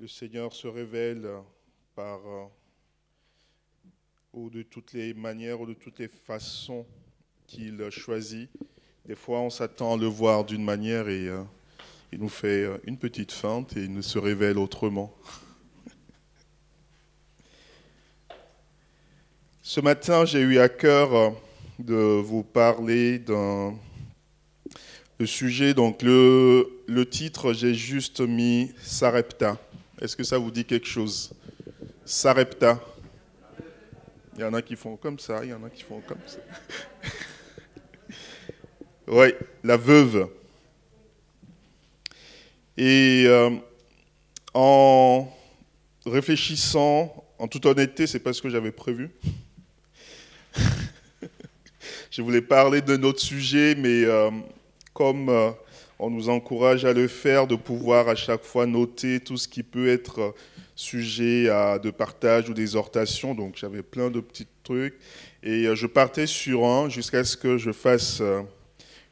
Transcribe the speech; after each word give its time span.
le 0.00 0.08
Seigneur 0.08 0.54
se 0.54 0.66
révèle 0.66 1.28
par 1.94 2.20
euh, 2.26 2.46
ou 4.32 4.48
de 4.48 4.62
toutes 4.62 4.94
les 4.94 5.12
manières 5.12 5.60
ou 5.60 5.66
de 5.66 5.74
toutes 5.74 5.98
les 5.98 6.08
façons 6.08 6.86
qu'il 7.46 7.86
choisit. 7.90 8.48
Des 9.04 9.14
fois, 9.14 9.40
on 9.40 9.50
s'attend 9.50 9.94
à 9.94 9.96
le 9.98 10.06
voir 10.06 10.44
d'une 10.46 10.64
manière 10.64 11.10
et 11.10 11.28
euh, 11.28 11.42
il 12.12 12.20
nous 12.20 12.30
fait 12.30 12.64
euh, 12.64 12.78
une 12.84 12.96
petite 12.96 13.30
feinte 13.30 13.76
et 13.76 13.84
il 13.84 13.92
nous 13.92 14.00
se 14.00 14.18
révèle 14.18 14.56
autrement. 14.56 15.14
Ce 19.60 19.82
matin, 19.82 20.24
j'ai 20.24 20.40
eu 20.40 20.58
à 20.60 20.70
cœur 20.70 21.34
de 21.78 21.94
vous 21.94 22.42
parler 22.42 23.18
d'un 23.18 23.74
sujet. 25.26 25.74
Donc, 25.74 26.00
le, 26.00 26.82
le 26.86 27.06
titre, 27.06 27.52
j'ai 27.52 27.74
juste 27.74 28.20
mis 28.20 28.72
Sarepta. 28.80 29.58
Est-ce 30.00 30.16
que 30.16 30.24
ça 30.24 30.38
vous 30.38 30.50
dit 30.50 30.64
quelque 30.64 30.86
chose? 30.86 31.30
Sarepta. 32.06 32.80
Il 34.34 34.40
y 34.40 34.44
en 34.44 34.54
a 34.54 34.62
qui 34.62 34.74
font 34.74 34.96
comme 34.96 35.18
ça, 35.18 35.44
il 35.44 35.50
y 35.50 35.52
en 35.52 35.62
a 35.62 35.68
qui 35.68 35.82
font 35.82 36.00
comme 36.00 36.20
ça. 36.26 36.38
oui, 39.08 39.34
la 39.62 39.76
veuve. 39.76 40.30
Et 42.78 43.24
euh, 43.26 43.50
en 44.54 45.28
réfléchissant, 46.06 47.22
en 47.38 47.46
toute 47.46 47.66
honnêteté, 47.66 48.06
c'est 48.06 48.20
pas 48.20 48.32
ce 48.32 48.40
que 48.40 48.48
j'avais 48.48 48.72
prévu. 48.72 49.10
Je 52.10 52.22
voulais 52.22 52.40
parler 52.40 52.80
d'un 52.80 53.02
autre 53.02 53.20
sujet, 53.20 53.74
mais 53.74 54.04
euh, 54.04 54.30
comme 54.94 55.28
euh, 55.28 55.50
on 56.00 56.08
nous 56.08 56.30
encourage 56.30 56.84
à 56.86 56.92
le 56.94 57.08
faire, 57.08 57.46
de 57.46 57.56
pouvoir 57.56 58.08
à 58.08 58.14
chaque 58.14 58.44
fois 58.44 58.66
noter 58.66 59.20
tout 59.20 59.36
ce 59.36 59.46
qui 59.46 59.62
peut 59.62 59.88
être 59.88 60.34
sujet 60.74 61.50
à 61.50 61.78
de 61.78 61.90
partage 61.90 62.48
ou 62.48 62.54
d'exhortation. 62.54 63.34
Donc 63.34 63.56
j'avais 63.56 63.82
plein 63.82 64.10
de 64.10 64.20
petits 64.20 64.46
trucs. 64.62 64.98
Et 65.42 65.66
euh, 65.66 65.74
je 65.74 65.86
partais 65.86 66.26
sur 66.26 66.64
un 66.64 66.88
jusqu'à 66.88 67.22
ce 67.22 67.36
que 67.36 67.58
je 67.58 67.70
fasse 67.70 68.20
euh, 68.22 68.40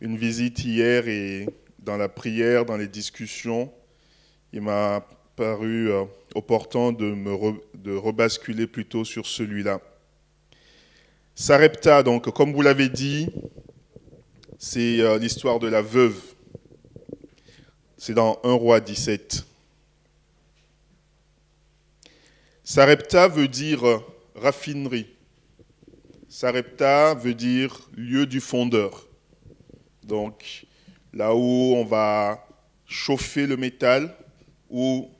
une 0.00 0.16
visite 0.16 0.64
hier 0.64 1.08
et 1.08 1.46
dans 1.78 1.98
la 1.98 2.08
prière, 2.08 2.64
dans 2.64 2.76
les 2.78 2.88
discussions, 2.88 3.70
il 4.54 4.62
m'a 4.62 5.06
paru 5.36 5.90
euh, 5.90 6.04
opportun 6.34 6.92
de 6.92 7.12
me 7.12 7.36
de 7.74 7.94
rebasculer 7.94 8.66
plutôt 8.66 9.04
sur 9.04 9.26
celui-là. 9.26 9.80
Sarepta, 11.34 12.02
donc, 12.02 12.30
comme 12.32 12.52
vous 12.52 12.62
l'avez 12.62 12.88
dit, 12.88 13.28
c'est 14.58 15.18
l'histoire 15.20 15.60
de 15.60 15.68
la 15.68 15.82
veuve. 15.82 16.27
C'est 18.00 18.14
dans 18.14 18.38
1 18.44 18.52
roi 18.52 18.78
17. 18.78 19.44
Sarepta 22.62 23.26
veut 23.26 23.48
dire 23.48 23.82
raffinerie. 24.36 25.08
Sarepta 26.28 27.14
veut 27.14 27.34
dire 27.34 27.90
lieu 27.96 28.24
du 28.24 28.40
fondeur. 28.40 29.08
Donc 30.04 30.66
là 31.12 31.34
où 31.34 31.74
on 31.74 31.84
va 31.84 32.46
chauffer 32.86 33.48
le 33.48 33.56
métal, 33.56 34.14
ou 34.70 35.10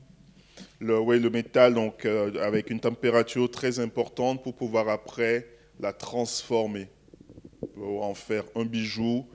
le, 0.79 1.17
le 1.17 1.29
métal 1.29 1.73
donc, 1.73 2.05
euh, 2.05 2.41
avec 2.41 2.69
une 2.69 2.79
température 2.79 3.51
très 3.51 3.79
importante 3.81 4.41
pour 4.41 4.55
pouvoir 4.55 4.87
après 4.87 5.49
la 5.81 5.91
transformer, 5.91 6.87
pour 7.75 8.05
en 8.05 8.13
faire 8.13 8.45
un 8.55 8.63
bijou 8.63 9.27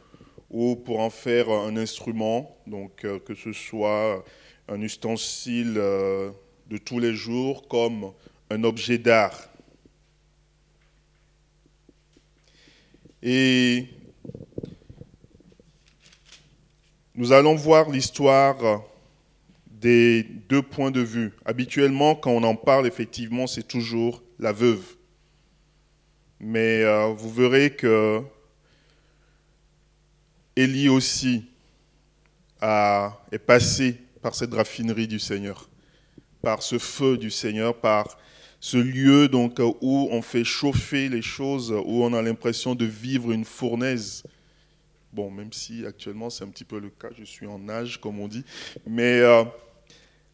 ou 0.55 0.77
pour 0.77 1.00
en 1.00 1.10
faire 1.10 1.50
un 1.50 1.77
instrument, 1.77 2.56
donc 2.69 3.05
euh, 3.05 3.19
que 3.19 3.34
ce 3.34 3.52
soit 3.52 4.24
un 4.69 4.80
ustensile 4.80 5.74
euh, 5.77 6.30
de 6.70 6.78
tous 6.78 7.00
les 7.00 7.12
jours 7.12 7.66
comme 7.66 8.12
un 8.50 8.62
objet 8.62 8.97
d'art. 8.97 9.48
Et 13.20 13.88
nous 17.16 17.32
allons 17.32 17.56
voir 17.56 17.91
l'histoire 17.91 18.84
des 19.66 20.22
deux 20.22 20.62
points 20.62 20.92
de 20.92 21.00
vue. 21.00 21.32
Habituellement, 21.44 22.15
quand 22.15 22.31
on 22.31 22.44
en 22.44 22.54
parle, 22.54 22.86
effectivement, 22.86 23.48
c'est 23.48 23.66
toujours 23.66 24.22
la 24.38 24.53
veuve. 24.53 24.84
Mais 26.38 26.84
euh, 26.84 27.06
vous 27.09 27.31
verrez 27.32 27.71
que 27.71 28.22
Élie 30.56 30.88
aussi 30.88 31.44
est 32.62 33.38
passé 33.38 33.98
par 34.22 34.34
cette 34.34 34.54
raffinerie 34.54 35.09
du 35.09 35.19
Seigneur, 35.19 35.69
par 36.42 36.62
ce 36.62 36.78
feu 36.78 37.19
du 37.19 37.31
Seigneur, 37.31 37.78
par 37.78 38.16
ce 38.60 38.78
lieu 38.78 39.28
donc 39.28 39.59
où 39.59 40.09
on 40.10 40.22
fait 40.22 40.44
chauffer 40.44 41.09
les 41.09 41.20
choses, 41.20 41.70
où 41.72 42.03
on 42.03 42.15
a 42.15 42.22
l'impression 42.22 42.75
de 42.75 42.87
vivre 42.87 43.32
une 43.32 43.44
fournaise. 43.44 44.22
Bon, 45.12 45.31
même 45.31 45.53
si 45.53 45.84
actuellement 45.84 46.31
c'est 46.31 46.44
un 46.44 46.48
petit 46.48 46.65
peu 46.65 46.81
le 46.81 46.88
cas, 46.88 47.09
je 47.19 47.25
suis 47.25 47.47
en 47.47 47.69
âge 47.69 48.00
comme 48.00 48.19
on 48.21 48.28
dit, 48.28 48.44
mais 48.86 49.21
euh, 49.21 49.44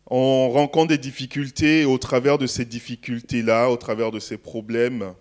on 0.06 0.50
rencontre 0.50 0.88
des 0.88 0.98
difficultés 0.98 1.80
et 1.80 1.84
au 1.84 1.98
travers 1.98 2.38
de 2.38 2.46
ces 2.46 2.64
difficultés-là, 2.64 3.68
au 3.70 3.76
travers 3.76 4.10
de 4.10 4.20
ces 4.20 4.36
problèmes, 4.36 5.14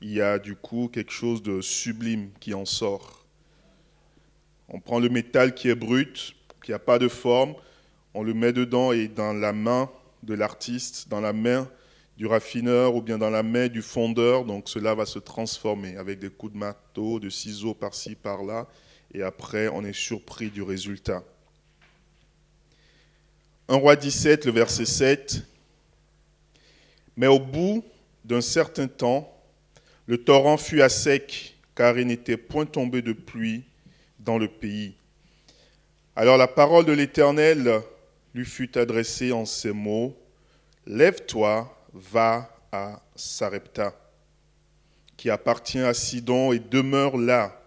il 0.00 0.12
y 0.12 0.20
a 0.20 0.38
du 0.38 0.56
coup 0.56 0.88
quelque 0.92 1.12
chose 1.12 1.42
de 1.42 1.60
sublime 1.60 2.30
qui 2.40 2.54
en 2.54 2.64
sort. 2.64 3.19
On 4.70 4.78
prend 4.78 5.00
le 5.00 5.08
métal 5.08 5.54
qui 5.54 5.68
est 5.68 5.74
brut, 5.74 6.34
qui 6.64 6.70
n'a 6.70 6.78
pas 6.78 7.00
de 7.00 7.08
forme, 7.08 7.54
on 8.14 8.22
le 8.22 8.34
met 8.34 8.52
dedans 8.52 8.92
et 8.92 9.08
dans 9.08 9.32
la 9.32 9.52
main 9.52 9.90
de 10.22 10.34
l'artiste, 10.34 11.08
dans 11.08 11.20
la 11.20 11.32
main 11.32 11.68
du 12.16 12.26
raffineur 12.26 12.94
ou 12.94 13.02
bien 13.02 13.18
dans 13.18 13.30
la 13.30 13.42
main 13.42 13.66
du 13.66 13.82
fondeur, 13.82 14.44
donc 14.44 14.68
cela 14.68 14.94
va 14.94 15.06
se 15.06 15.18
transformer 15.18 15.96
avec 15.96 16.18
des 16.20 16.30
coups 16.30 16.52
de 16.52 16.58
marteau, 16.58 17.18
de 17.18 17.30
ciseaux 17.30 17.74
par-ci, 17.74 18.14
par-là, 18.14 18.68
et 19.12 19.22
après 19.22 19.68
on 19.68 19.84
est 19.84 19.92
surpris 19.92 20.50
du 20.50 20.62
résultat. 20.62 21.24
1 23.68 23.76
roi 23.76 23.96
17, 23.96 24.46
le 24.46 24.52
verset 24.52 24.84
7. 24.84 25.42
Mais 27.16 27.26
au 27.26 27.38
bout 27.38 27.84
d'un 28.24 28.40
certain 28.40 28.86
temps, 28.86 29.36
le 30.06 30.18
torrent 30.18 30.56
fut 30.56 30.82
à 30.82 30.88
sec, 30.88 31.56
car 31.74 31.98
il 31.98 32.06
n'était 32.06 32.36
point 32.36 32.66
tombé 32.66 33.02
de 33.02 33.12
pluie 33.12 33.64
dans 34.20 34.38
le 34.38 34.48
pays. 34.48 34.94
Alors 36.16 36.36
la 36.36 36.48
parole 36.48 36.84
de 36.84 36.92
l'Éternel 36.92 37.82
lui 38.34 38.44
fut 38.44 38.76
adressée 38.78 39.32
en 39.32 39.44
ces 39.44 39.72
mots, 39.72 40.16
Lève-toi, 40.86 41.76
va 41.92 42.50
à 42.72 43.00
Sarepta, 43.14 43.94
qui 45.16 45.30
appartient 45.30 45.78
à 45.78 45.94
Sidon, 45.94 46.52
et 46.52 46.58
demeure 46.58 47.16
là. 47.16 47.60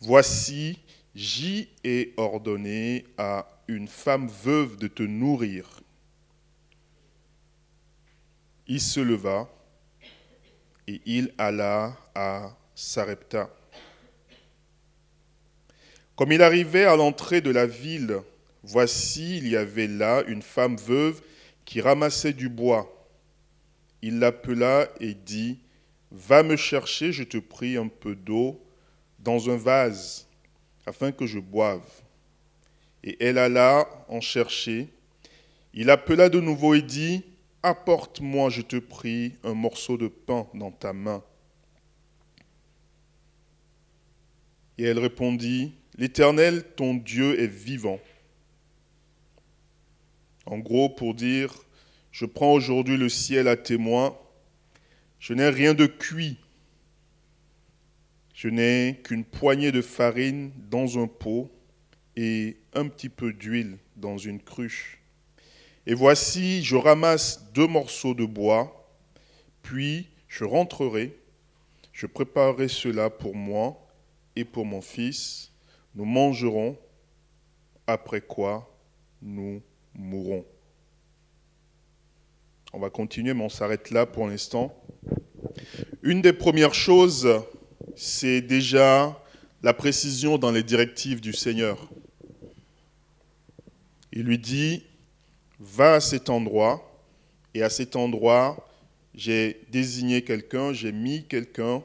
Voici, 0.00 0.78
j'y 1.14 1.68
ai 1.84 2.12
ordonné 2.16 3.06
à 3.16 3.46
une 3.68 3.88
femme 3.88 4.28
veuve 4.28 4.76
de 4.76 4.88
te 4.88 5.02
nourrir. 5.02 5.80
Il 8.66 8.80
se 8.80 9.00
leva 9.00 9.48
et 10.86 11.00
il 11.06 11.32
alla 11.38 11.96
à 12.14 12.56
Sarepta. 12.74 13.50
Comme 16.20 16.32
il 16.32 16.42
arrivait 16.42 16.84
à 16.84 16.96
l'entrée 16.96 17.40
de 17.40 17.50
la 17.50 17.64
ville, 17.64 18.20
voici, 18.62 19.38
il 19.38 19.48
y 19.48 19.56
avait 19.56 19.86
là 19.86 20.22
une 20.28 20.42
femme 20.42 20.76
veuve 20.76 21.22
qui 21.64 21.80
ramassait 21.80 22.34
du 22.34 22.50
bois. 22.50 23.08
Il 24.02 24.18
l'appela 24.18 24.86
et 25.00 25.14
dit, 25.14 25.60
Va 26.10 26.42
me 26.42 26.56
chercher, 26.56 27.10
je 27.10 27.22
te 27.22 27.38
prie, 27.38 27.78
un 27.78 27.88
peu 27.88 28.14
d'eau 28.14 28.62
dans 29.18 29.48
un 29.48 29.56
vase, 29.56 30.28
afin 30.84 31.10
que 31.10 31.24
je 31.24 31.38
boive. 31.38 31.88
Et 33.02 33.16
elle 33.24 33.38
alla 33.38 33.88
en 34.08 34.20
chercher. 34.20 34.88
Il 35.72 35.88
appela 35.88 36.28
de 36.28 36.38
nouveau 36.38 36.74
et 36.74 36.82
dit, 36.82 37.24
Apporte-moi, 37.62 38.50
je 38.50 38.60
te 38.60 38.76
prie, 38.76 39.36
un 39.42 39.54
morceau 39.54 39.96
de 39.96 40.08
pain 40.08 40.46
dans 40.52 40.70
ta 40.70 40.92
main. 40.92 41.24
Et 44.76 44.84
elle 44.84 44.98
répondit, 44.98 45.79
L'Éternel, 45.96 46.64
ton 46.76 46.94
Dieu, 46.94 47.40
est 47.40 47.46
vivant. 47.46 48.00
En 50.46 50.58
gros, 50.58 50.88
pour 50.88 51.14
dire, 51.14 51.54
je 52.12 52.26
prends 52.26 52.52
aujourd'hui 52.52 52.96
le 52.96 53.08
ciel 53.08 53.48
à 53.48 53.56
témoin, 53.56 54.16
je 55.18 55.34
n'ai 55.34 55.48
rien 55.48 55.74
de 55.74 55.86
cuit, 55.86 56.38
je 58.34 58.48
n'ai 58.48 59.00
qu'une 59.04 59.24
poignée 59.24 59.70
de 59.70 59.82
farine 59.82 60.50
dans 60.70 60.98
un 60.98 61.06
pot 61.06 61.50
et 62.16 62.56
un 62.72 62.88
petit 62.88 63.10
peu 63.10 63.32
d'huile 63.32 63.76
dans 63.96 64.16
une 64.16 64.40
cruche. 64.40 64.98
Et 65.86 65.94
voici, 65.94 66.62
je 66.64 66.76
ramasse 66.76 67.52
deux 67.52 67.66
morceaux 67.66 68.14
de 68.14 68.24
bois, 68.24 68.88
puis 69.62 70.08
je 70.28 70.44
rentrerai, 70.44 71.16
je 71.92 72.06
préparerai 72.06 72.68
cela 72.68 73.10
pour 73.10 73.34
moi 73.34 73.78
et 74.36 74.44
pour 74.44 74.64
mon 74.64 74.80
fils, 74.80 75.49
nous 75.94 76.04
mangerons, 76.04 76.76
après 77.86 78.20
quoi 78.20 78.72
nous 79.22 79.62
mourrons. 79.94 80.44
On 82.72 82.78
va 82.78 82.90
continuer, 82.90 83.34
mais 83.34 83.44
on 83.44 83.48
s'arrête 83.48 83.90
là 83.90 84.06
pour 84.06 84.26
l'instant. 84.28 84.74
Une 86.02 86.22
des 86.22 86.32
premières 86.32 86.74
choses, 86.74 87.28
c'est 87.96 88.40
déjà 88.40 89.20
la 89.62 89.74
précision 89.74 90.38
dans 90.38 90.52
les 90.52 90.62
directives 90.62 91.20
du 91.20 91.32
Seigneur. 91.32 91.90
Il 94.12 94.22
lui 94.22 94.38
dit, 94.38 94.84
va 95.58 95.94
à 95.94 96.00
cet 96.00 96.30
endroit, 96.30 96.86
et 97.54 97.62
à 97.62 97.70
cet 97.70 97.96
endroit, 97.96 98.66
j'ai 99.14 99.60
désigné 99.70 100.22
quelqu'un, 100.22 100.72
j'ai 100.72 100.92
mis 100.92 101.24
quelqu'un 101.26 101.82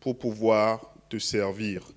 pour 0.00 0.18
pouvoir 0.18 0.94
te 1.08 1.18
servir. 1.18 1.90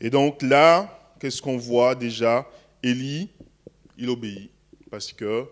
Et 0.00 0.10
donc 0.10 0.42
là, 0.42 1.14
qu'est-ce 1.20 1.42
qu'on 1.42 1.56
voit 1.56 1.94
déjà? 1.94 2.48
Élie, 2.82 3.28
il 3.96 4.08
obéit, 4.08 4.50
parce 4.90 5.12
que 5.12 5.44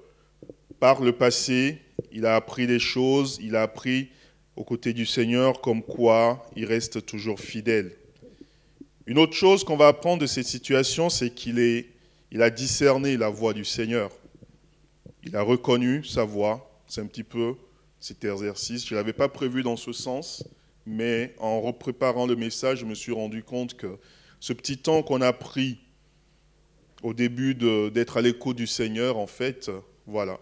par 0.78 1.00
le 1.02 1.12
passé, 1.12 1.78
il 2.12 2.26
a 2.26 2.37
appris 2.37 2.66
des 2.66 2.78
choses, 2.78 3.38
il 3.43 3.56
a 3.56 3.62
appris 3.62 4.10
aux 4.54 4.64
côtés 4.64 4.93
du 4.93 5.06
Seigneur 5.06 5.60
comme 5.60 5.82
quoi 5.82 6.46
il 6.54 6.64
reste 6.64 7.04
toujours 7.04 7.40
fidèle. 7.40 7.93
Une 9.06 9.19
autre 9.19 9.34
chose 9.34 9.64
qu'on 9.64 9.76
va 9.76 9.88
apprendre 9.88 10.22
de 10.22 10.26
cette 10.26 10.46
situation, 10.46 11.10
c'est 11.10 11.31
qu'il 11.31 11.58
est, 11.58 11.87
il 12.31 12.43
a 12.43 12.50
discerné 12.50 13.16
la 13.16 13.28
voix 13.28 13.52
du 13.52 13.64
Seigneur. 13.64 14.10
Il 15.22 15.37
a 15.37 15.43
reconnu 15.43 16.04
sa 16.04 16.25
voix. 16.25 16.81
C'est 16.87 17.00
un 17.00 17.06
petit 17.06 17.22
peu 17.22 17.54
cet 18.00 18.25
exercice. 18.25 18.87
Je 18.87 18.94
ne 18.94 19.00
l'avais 19.00 19.12
pas 19.12 19.28
prévu 19.28 19.62
dans 19.62 19.76
ce 19.76 19.93
sens, 19.93 20.44
mais 20.87 21.34
en 21.38 21.60
repréparant 21.60 22.26
le 22.26 22.37
message, 22.37 22.78
je 22.78 22.84
me 22.84 22.94
suis 22.94 23.12
rendu 23.12 23.43
compte 23.43 23.75
que 23.75 23.98
ce 24.46 24.52
petit 24.52 24.78
temps 24.78 25.02
qu'on 25.02 25.22
a 25.22 25.32
pris 25.32 25.81
au 27.02 27.14
début 27.14 27.56
d'être 27.56 28.16
à 28.16 28.22
l'écoute 28.22 28.56
du 28.56 28.69
Seigneur, 28.69 29.16
en 29.16 29.26
fait, 29.26 29.72
voilà. 30.06 30.38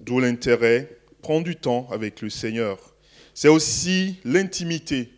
D'où 0.00 0.20
l'intérêt, 0.20 1.00
prendre 1.20 1.42
du 1.42 1.56
temps 1.56 1.88
avec 1.90 2.20
le 2.20 2.30
Seigneur. 2.30 2.94
C'est 3.34 3.48
aussi 3.48 4.20
l'intimité 4.24 5.10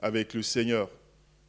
avec 0.00 0.32
le 0.32 0.42
Seigneur. 0.42 0.88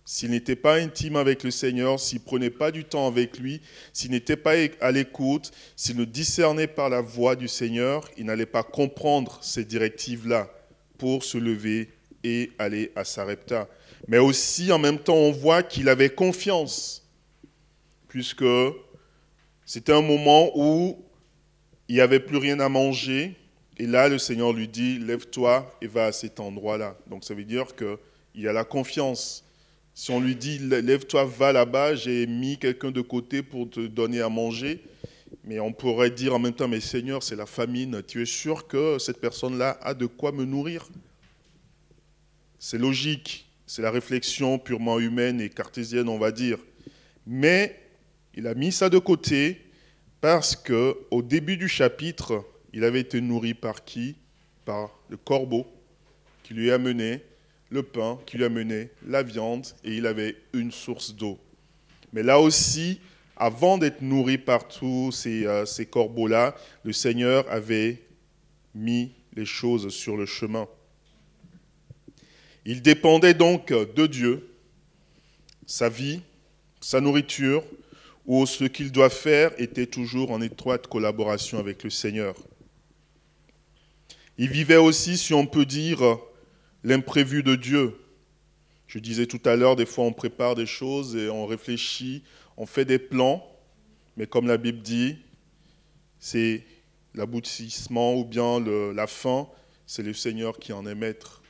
S'il 0.04 0.32
n'était 0.32 0.58
pas 0.58 0.76
intime 0.76 1.16
avec 1.16 1.42
le 1.42 1.52
Seigneur, 1.52 2.02
s'il 2.02 2.20
prenait 2.20 2.50
pas 2.50 2.72
du 2.72 2.84
temps 2.84 3.08
avec 3.08 3.40
lui, 3.40 3.62
s'il 3.94 4.12
n'était 4.12 4.36
pas 4.36 4.56
à 4.82 4.92
l'écoute, 4.92 5.54
s'il 5.78 5.96
ne 5.96 6.04
discernait 6.04 6.68
pas 6.68 6.90
la 6.90 7.00
voix 7.00 7.38
du 7.38 7.48
Seigneur, 7.48 8.10
il 8.18 8.26
n'allait 8.26 8.46
pas 8.46 8.64
comprendre 8.64 9.40
ces 9.42 9.64
directives-là 9.64 10.52
pour 10.98 11.24
se 11.24 11.38
lever 11.38 11.94
et 12.24 12.52
aller 12.60 12.92
à 12.96 13.04
Sarepta. 13.04 13.68
Mais 14.08 14.18
aussi, 14.18 14.72
en 14.72 14.80
même 14.80 15.00
temps, 15.00 15.16
on 15.16 15.32
voit 15.32 15.64
qu'il 15.64 15.90
avait 15.90 16.10
confiance, 16.10 17.08
puisque 18.08 18.46
c'était 19.66 19.94
un 19.94 20.02
moment 20.02 20.52
où 20.56 21.04
il 21.88 21.96
n'y 21.96 22.02
avait 22.02 22.20
plus 22.20 22.38
rien 22.38 22.60
à 22.60 22.70
manger. 22.70 23.36
Et 23.78 23.88
là, 23.88 24.10
le 24.10 24.18
Seigneur 24.18 24.54
lui 24.54 24.68
dit, 24.68 25.00
lève-toi 25.00 25.78
et 25.82 25.88
va 25.88 26.06
à 26.06 26.12
cet 26.12 26.40
endroit-là. 26.40 26.98
Donc 27.08 27.24
ça 27.24 27.34
veut 27.34 27.46
dire 27.46 27.68
qu'il 27.76 28.48
a 28.48 28.54
la 28.54 28.64
confiance. 28.64 29.44
Si 29.94 30.12
on 30.12 30.20
lui 30.20 30.36
dit, 30.36 30.60
lève-toi, 30.60 31.26
va 31.26 31.52
là-bas, 31.52 31.96
j'ai 31.96 32.26
mis 32.28 32.58
quelqu'un 32.58 32.92
de 32.92 33.02
côté 33.02 33.44
pour 33.44 33.70
te 33.70 33.82
donner 33.82 34.22
à 34.22 34.30
manger, 34.30 34.84
mais 35.44 35.60
on 35.60 35.74
pourrait 35.74 36.12
dire 36.12 36.34
en 36.34 36.40
même 36.40 36.54
temps, 36.54 36.68
mais 36.68 36.80
Seigneur, 36.80 37.24
c'est 37.24 37.36
la 37.36 37.46
famine, 37.46 38.02
tu 38.08 38.22
es 38.22 38.26
sûr 38.26 38.68
que 38.68 39.00
cette 39.00 39.20
personne-là 39.20 39.78
a 39.82 39.94
de 39.94 40.06
quoi 40.06 40.32
me 40.32 40.46
nourrir? 40.46 40.88
C'est 42.64 42.78
logique, 42.78 43.50
c'est 43.66 43.82
la 43.82 43.90
réflexion 43.90 44.60
purement 44.60 45.00
humaine 45.00 45.42
et 45.42 45.50
cartésienne, 45.50 46.08
on 46.08 46.20
va 46.20 46.32
dire. 46.32 46.60
Mais 47.26 47.76
il 48.36 48.46
a 48.46 48.54
mis 48.54 48.72
ça 48.72 48.88
de 48.88 49.00
côté 49.00 49.66
parce 50.22 50.56
que 50.56 50.96
au 51.10 51.24
début 51.24 51.58
du 51.58 51.68
chapitre, 51.68 52.46
il 52.72 52.84
avait 52.84 53.00
été 53.00 53.20
nourri 53.20 53.56
par 53.56 53.84
qui? 53.84 54.16
Par 54.64 54.92
le 55.10 55.18
corbeau 55.18 55.66
qui 56.44 56.54
lui 56.54 56.70
a 56.70 56.78
mené 56.78 57.24
le 57.72 57.82
pain, 57.82 58.20
qui 58.28 58.38
lui 58.38 58.46
a 58.46 58.50
mené 58.50 58.92
la 59.08 59.24
viande, 59.24 59.66
et 59.84 59.96
il 59.96 60.06
avait 60.06 60.36
une 60.54 60.72
source 60.72 61.16
d'eau. 61.16 61.40
Mais 62.14 62.22
là 62.22 62.40
aussi, 62.40 63.02
avant 63.38 63.80
d'être 63.80 64.04
nourri 64.04 64.38
par 64.38 64.68
tous 64.68 65.12
ces, 65.12 65.48
euh, 65.48 65.66
ces 65.66 65.88
corbeaux-là, 65.88 66.54
le 66.84 66.94
Seigneur 66.94 67.44
avait 67.50 68.04
mis 68.76 69.14
les 69.34 69.46
choses 69.46 69.90
sur 69.90 70.16
le 70.16 70.28
chemin. 70.28 70.68
Il 72.66 72.82
dépendait 72.82 73.34
donc 73.34 73.70
de 73.70 74.08
Dieu, 74.08 74.50
sa 75.66 75.90
vie, 75.90 76.22
sa 76.80 77.02
nourriture, 77.02 77.64
ou 78.26 78.46
ce 78.46 78.66
qu'il 78.66 78.92
doit 78.92 79.10
faire 79.10 79.52
était 79.60 79.88
toujours 79.88 80.32
en 80.32 80.42
étroite 80.42 80.88
collaboration 80.88 81.58
avec 81.58 81.84
le 81.84 81.90
Seigneur. 81.90 82.36
Il 84.38 84.50
vivait 84.50 84.78
aussi, 84.78 85.18
si 85.18 85.34
on 85.34 85.46
peut 85.46 85.66
dire, 85.66 86.18
l'imprévu 86.84 87.44
de 87.44 87.56
Dieu. 87.56 87.96
Je 88.88 89.00
disais 89.00 89.26
tout 89.26 89.42
à 89.46 89.56
l'heure, 89.56 89.76
des 89.76 89.86
fois 89.86 90.06
on 90.06 90.14
prépare 90.14 90.56
des 90.56 90.66
choses 90.66 91.16
et 91.16 91.30
on 91.30 91.46
réfléchit, 91.46 92.24
on 92.58 92.66
fait 92.66 92.86
des 92.86 93.00
plans, 93.00 93.48
mais 94.18 94.28
comme 94.28 94.48
la 94.48 94.58
Bible 94.58 94.82
dit, 94.82 95.18
c'est 96.20 96.64
l'aboutissement 97.16 98.16
ou 98.16 98.26
bien 98.26 98.60
la 98.94 99.08
fin, 99.08 99.48
c'est 99.88 100.04
le 100.04 100.14
Seigneur 100.14 100.60
qui 100.60 100.74
en 100.74 100.86
est 100.86 100.96
maître. 100.96 101.41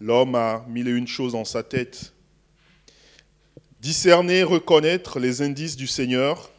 L'homme 0.00 0.34
a 0.34 0.64
mille 0.68 0.88
et 0.88 0.92
une 0.92 1.08
choses 1.08 1.34
en 1.34 1.44
sa 1.44 1.62
tête. 1.62 2.12
Discerner, 3.80 4.42
reconnaître 4.42 5.18
les 5.18 5.42
indices 5.42 5.76
du 5.76 5.86
Seigneur. 5.86 6.50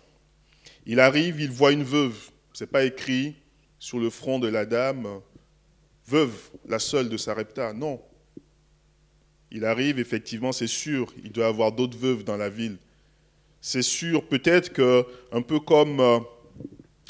Il 0.85 0.99
arrive, 0.99 1.39
il 1.39 1.51
voit 1.51 1.71
une 1.71 1.83
veuve. 1.83 2.31
Ce 2.53 2.63
n'est 2.63 2.69
pas 2.69 2.83
écrit 2.83 3.35
sur 3.77 3.99
le 3.99 4.09
front 4.09 4.39
de 4.39 4.47
la 4.47 4.65
dame, 4.65 5.21
veuve, 6.05 6.35
la 6.67 6.79
seule 6.79 7.07
de 7.07 7.17
Sarepta. 7.17 7.73
Non. 7.73 8.01
Il 9.51 9.65
arrive, 9.65 9.99
effectivement, 9.99 10.51
c'est 10.51 10.67
sûr, 10.67 11.13
il 11.23 11.31
doit 11.31 11.45
y 11.45 11.47
avoir 11.47 11.71
d'autres 11.71 11.97
veuves 11.97 12.23
dans 12.23 12.37
la 12.37 12.49
ville. 12.49 12.77
C'est 13.61 13.81
sûr, 13.81 14.25
peut-être 14.25 14.71
que, 14.71 15.05
un 15.31 15.41
peu 15.41 15.59
comme 15.59 15.99
euh, 15.99 16.19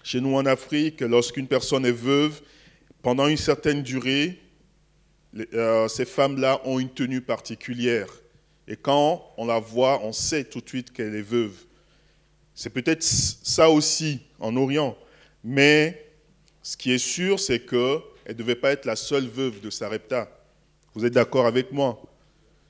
chez 0.04 0.22
nous 0.22 0.36
en 0.36 0.46
Afrique, 0.46 1.02
lorsqu'une 1.02 1.48
personne 1.48 1.86
est 1.86 1.92
veuve, 1.92 2.42
pendant 3.02 3.28
une 3.28 3.38
certaine 3.38 3.84
durée, 3.84 4.40
euh, 5.54 5.88
ces 5.88 6.06
femmes-là 6.06 6.62
ont 6.66 6.80
une 6.80 6.90
tenue 6.90 7.22
particulière. 7.22 8.08
Et 8.68 8.76
quand 8.76 9.34
on 9.38 9.46
la 9.46 9.60
voit, 9.60 10.02
on 10.04 10.12
sait 10.12 10.44
tout 10.44 10.62
de 10.62 10.68
suite 10.68 10.92
qu'elle 10.92 11.16
est 11.16 11.22
veuve. 11.22 11.54
C'est 12.54 12.70
peut-être 12.70 13.04
ça 13.04 13.70
aussi 13.70 14.22
en 14.40 14.56
Orient. 14.56 14.98
Mais 15.44 16.06
ce 16.62 16.78
qui 16.78 16.92
est 16.92 16.98
sûr, 16.98 17.40
c'est 17.40 17.60
que 17.60 18.00
elle 18.26 18.34
ne 18.34 18.40
devait 18.40 18.56
pas 18.56 18.72
être 18.72 18.86
la 18.86 18.96
seule 18.96 19.28
veuve 19.28 19.60
de 19.60 19.70
Sarepta. 19.70 20.30
Vous 20.94 21.06
êtes 21.06 21.14
d'accord 21.14 21.48
avec 21.48 21.72
moi? 21.72 22.02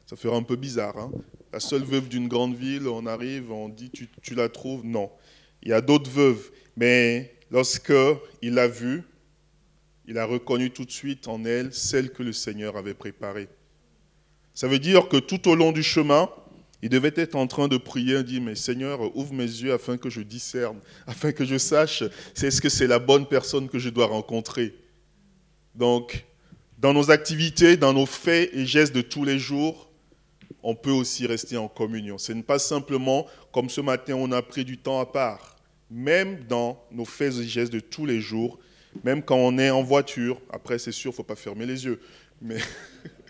Ça 0.05 0.15
ferait 0.15 0.37
un 0.37 0.43
peu 0.43 0.55
bizarre. 0.55 0.97
Hein? 0.97 1.11
La 1.51 1.59
seule 1.59 1.83
veuve 1.83 2.07
d'une 2.07 2.27
grande 2.27 2.55
ville, 2.55 2.87
on 2.87 3.05
arrive, 3.05 3.51
on 3.51 3.67
dit 3.67 3.89
tu, 3.89 4.07
tu 4.21 4.35
la 4.35 4.47
trouves? 4.47 4.85
Non. 4.85 5.11
Il 5.63 5.69
y 5.69 5.73
a 5.73 5.81
d'autres 5.81 6.09
veuves. 6.09 6.51
Mais 6.77 7.35
lorsque 7.51 7.91
il 8.41 8.53
l'a 8.53 8.67
vue, 8.67 9.03
il 10.09 10.17
a 10.17 10.25
reconnu 10.25 10.71
tout 10.71 10.85
de 10.85 10.91
suite 10.91 11.27
en 11.27 11.45
elle 11.45 11.71
celle 11.71 12.09
que 12.09 12.23
le 12.23 12.33
Seigneur 12.33 12.75
avait 12.77 12.95
préparée. 12.95 13.47
Ça 14.55 14.67
veut 14.67 14.79
dire 14.79 15.07
que 15.07 15.17
tout 15.17 15.47
au 15.47 15.53
long 15.53 15.71
du 15.71 15.83
chemin, 15.83 16.31
il 16.81 16.89
devait 16.89 17.13
être 17.15 17.35
en 17.35 17.45
train 17.45 17.67
de 17.67 17.77
prier 17.77 18.23
dire, 18.23 18.41
mais 18.41 18.55
Seigneur, 18.55 19.15
ouvre 19.15 19.33
mes 19.35 19.43
yeux 19.43 19.71
afin 19.71 19.97
que 19.97 20.09
je 20.09 20.21
discerne, 20.21 20.79
afin 21.07 21.31
que 21.31 21.45
je 21.45 21.59
sache 21.59 22.03
c'est 22.33 22.49
ce 22.49 22.59
que 22.59 22.69
c'est 22.69 22.87
la 22.87 22.97
bonne 22.97 23.27
personne 23.27 23.69
que 23.69 23.77
je 23.77 23.89
dois 23.89 24.07
rencontrer. 24.07 24.73
Donc, 25.75 26.25
dans 26.79 26.91
nos 26.93 27.11
activités, 27.11 27.77
dans 27.77 27.93
nos 27.93 28.07
faits 28.07 28.49
et 28.53 28.65
gestes 28.65 28.95
de 28.95 29.01
tous 29.01 29.23
les 29.23 29.37
jours, 29.37 29.91
on 30.63 30.73
peut 30.73 30.89
aussi 30.89 31.27
rester 31.27 31.55
en 31.55 31.67
communion. 31.67 32.17
Ce 32.17 32.31
n'est 32.31 32.41
pas 32.41 32.57
simplement 32.57 33.27
comme 33.53 33.69
ce 33.69 33.79
matin, 33.79 34.15
on 34.15 34.31
a 34.31 34.41
pris 34.41 34.65
du 34.65 34.79
temps 34.79 34.99
à 34.99 35.05
part. 35.05 35.55
Même 35.91 36.45
dans 36.45 36.83
nos 36.91 37.05
faits 37.05 37.35
et 37.35 37.47
gestes 37.47 37.73
de 37.73 37.79
tous 37.79 38.07
les 38.07 38.21
jours, 38.21 38.59
même 39.03 39.24
quand 39.24 39.38
on 39.38 39.58
est 39.58 39.69
en 39.69 39.84
voiture, 39.84 40.39
après 40.51 40.79
c'est 40.79 40.91
sûr, 40.91 41.10
il 41.10 41.13
ne 41.13 41.17
faut 41.17 41.24
pas 41.24 41.36
fermer 41.36 41.65
les 41.65 41.86
yeux, 41.86 42.00
mais 42.41 42.58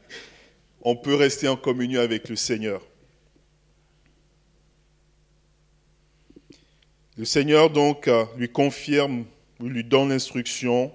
on 0.82 0.96
peut 0.96 1.16
rester 1.16 1.48
en 1.48 1.56
communion 1.56 2.02
avec 2.02 2.30
le 2.30 2.36
Seigneur. 2.36 2.82
Le 7.18 7.26
Seigneur 7.26 7.70
donc 7.70 8.08
euh, 8.08 8.26
lui 8.38 8.50
confirme, 8.50 9.26
lui 9.60 9.84
donne 9.84 10.10
l'instruction 10.10 10.94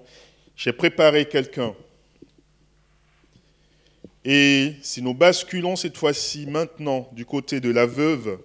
j'ai 0.55 0.71
préparé 0.71 1.25
quelqu'un. 1.25 1.75
Et 4.23 4.73
si 4.81 5.01
nous 5.01 5.13
basculons 5.13 5.75
cette 5.75 5.97
fois-ci 5.97 6.47
maintenant 6.47 7.09
du 7.11 7.25
côté 7.25 7.59
de 7.59 7.69
la 7.69 7.85
veuve, 7.85 8.39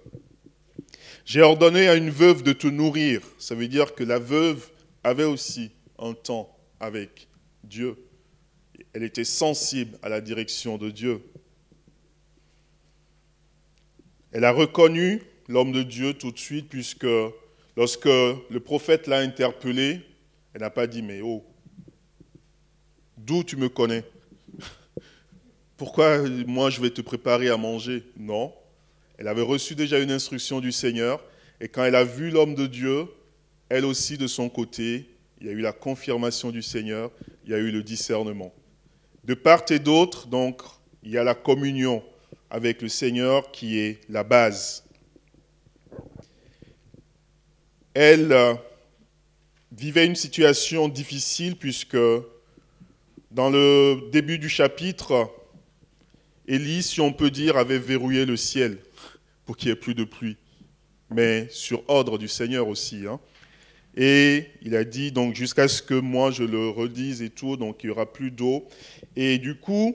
j'ai 1.24 1.40
ordonné 1.40 1.88
à 1.88 1.94
une 1.94 2.10
veuve 2.10 2.42
de 2.42 2.52
te 2.52 2.66
nourrir. 2.66 3.22
Ça 3.38 3.54
veut 3.54 3.68
dire 3.68 3.94
que 3.94 4.04
la 4.04 4.18
veuve 4.18 4.70
avait 5.04 5.24
aussi 5.24 5.70
un 6.00 6.14
temps 6.14 6.56
avec 6.80 7.28
Dieu. 7.64 7.96
Elle 8.92 9.02
était 9.02 9.24
sensible 9.24 9.98
à 10.02 10.08
la 10.08 10.20
direction 10.20 10.78
de 10.78 10.90
Dieu. 10.90 11.22
Elle 14.32 14.44
a 14.44 14.52
reconnu 14.52 15.22
l'homme 15.48 15.72
de 15.72 15.82
Dieu 15.82 16.14
tout 16.14 16.32
de 16.32 16.38
suite 16.38 16.68
puisque 16.68 17.06
Lorsque 17.76 18.04
le 18.04 18.58
prophète 18.58 19.06
l'a 19.06 19.18
interpellé, 19.18 20.00
elle 20.52 20.60
n'a 20.60 20.70
pas 20.70 20.86
dit, 20.86 21.02
mais 21.02 21.20
oh, 21.22 21.44
d'où 23.16 23.44
tu 23.44 23.56
me 23.56 23.68
connais? 23.68 24.04
Pourquoi 25.76 26.18
moi 26.46 26.70
je 26.70 26.80
vais 26.80 26.90
te 26.90 27.00
préparer 27.00 27.48
à 27.48 27.56
manger? 27.56 28.04
Non. 28.16 28.52
Elle 29.18 29.28
avait 29.28 29.42
reçu 29.42 29.74
déjà 29.74 29.98
une 29.98 30.10
instruction 30.10 30.60
du 30.60 30.72
Seigneur, 30.72 31.24
et 31.60 31.68
quand 31.68 31.84
elle 31.84 31.94
a 31.94 32.04
vu 32.04 32.30
l'homme 32.30 32.54
de 32.54 32.66
Dieu, 32.66 33.06
elle 33.68 33.84
aussi 33.84 34.18
de 34.18 34.26
son 34.26 34.48
côté, 34.48 35.08
il 35.40 35.46
y 35.46 35.50
a 35.50 35.52
eu 35.52 35.60
la 35.60 35.72
confirmation 35.72 36.50
du 36.50 36.62
Seigneur, 36.62 37.10
il 37.44 37.50
y 37.50 37.54
a 37.54 37.58
eu 37.58 37.70
le 37.70 37.82
discernement. 37.82 38.52
De 39.24 39.34
part 39.34 39.64
et 39.70 39.78
d'autre, 39.78 40.26
donc, 40.26 40.62
il 41.02 41.10
y 41.10 41.18
a 41.18 41.24
la 41.24 41.34
communion 41.34 42.02
avec 42.50 42.82
le 42.82 42.88
Seigneur 42.88 43.50
qui 43.50 43.78
est 43.78 44.00
la 44.08 44.22
base. 44.22 44.84
Elle 47.94 48.32
euh, 48.32 48.54
vivait 49.72 50.06
une 50.06 50.16
situation 50.16 50.88
difficile 50.88 51.56
puisque 51.56 51.96
dans 53.30 53.50
le 53.50 54.10
début 54.10 54.38
du 54.38 54.48
chapitre, 54.48 55.30
Élie, 56.46 56.82
si 56.82 57.00
on 57.00 57.12
peut 57.12 57.30
dire, 57.30 57.56
avait 57.56 57.78
verrouillé 57.78 58.26
le 58.26 58.36
ciel 58.36 58.78
pour 59.44 59.56
qu'il 59.56 59.68
n'y 59.68 59.72
ait 59.72 59.80
plus 59.80 59.94
de 59.94 60.04
pluie, 60.04 60.36
mais 61.10 61.48
sur 61.50 61.82
ordre 61.88 62.18
du 62.18 62.28
Seigneur 62.28 62.68
aussi. 62.68 63.06
Hein. 63.06 63.20
Et 64.02 64.46
il 64.62 64.74
a 64.76 64.84
dit, 64.84 65.12
donc 65.12 65.34
jusqu'à 65.34 65.68
ce 65.68 65.82
que 65.82 65.92
moi 65.92 66.30
je 66.30 66.42
le 66.42 66.70
redise 66.70 67.20
et 67.20 67.28
tout, 67.28 67.58
donc 67.58 67.84
il 67.84 67.88
n'y 67.88 67.92
aura 67.92 68.10
plus 68.10 68.30
d'eau. 68.30 68.66
Et 69.14 69.36
du 69.36 69.56
coup, 69.56 69.94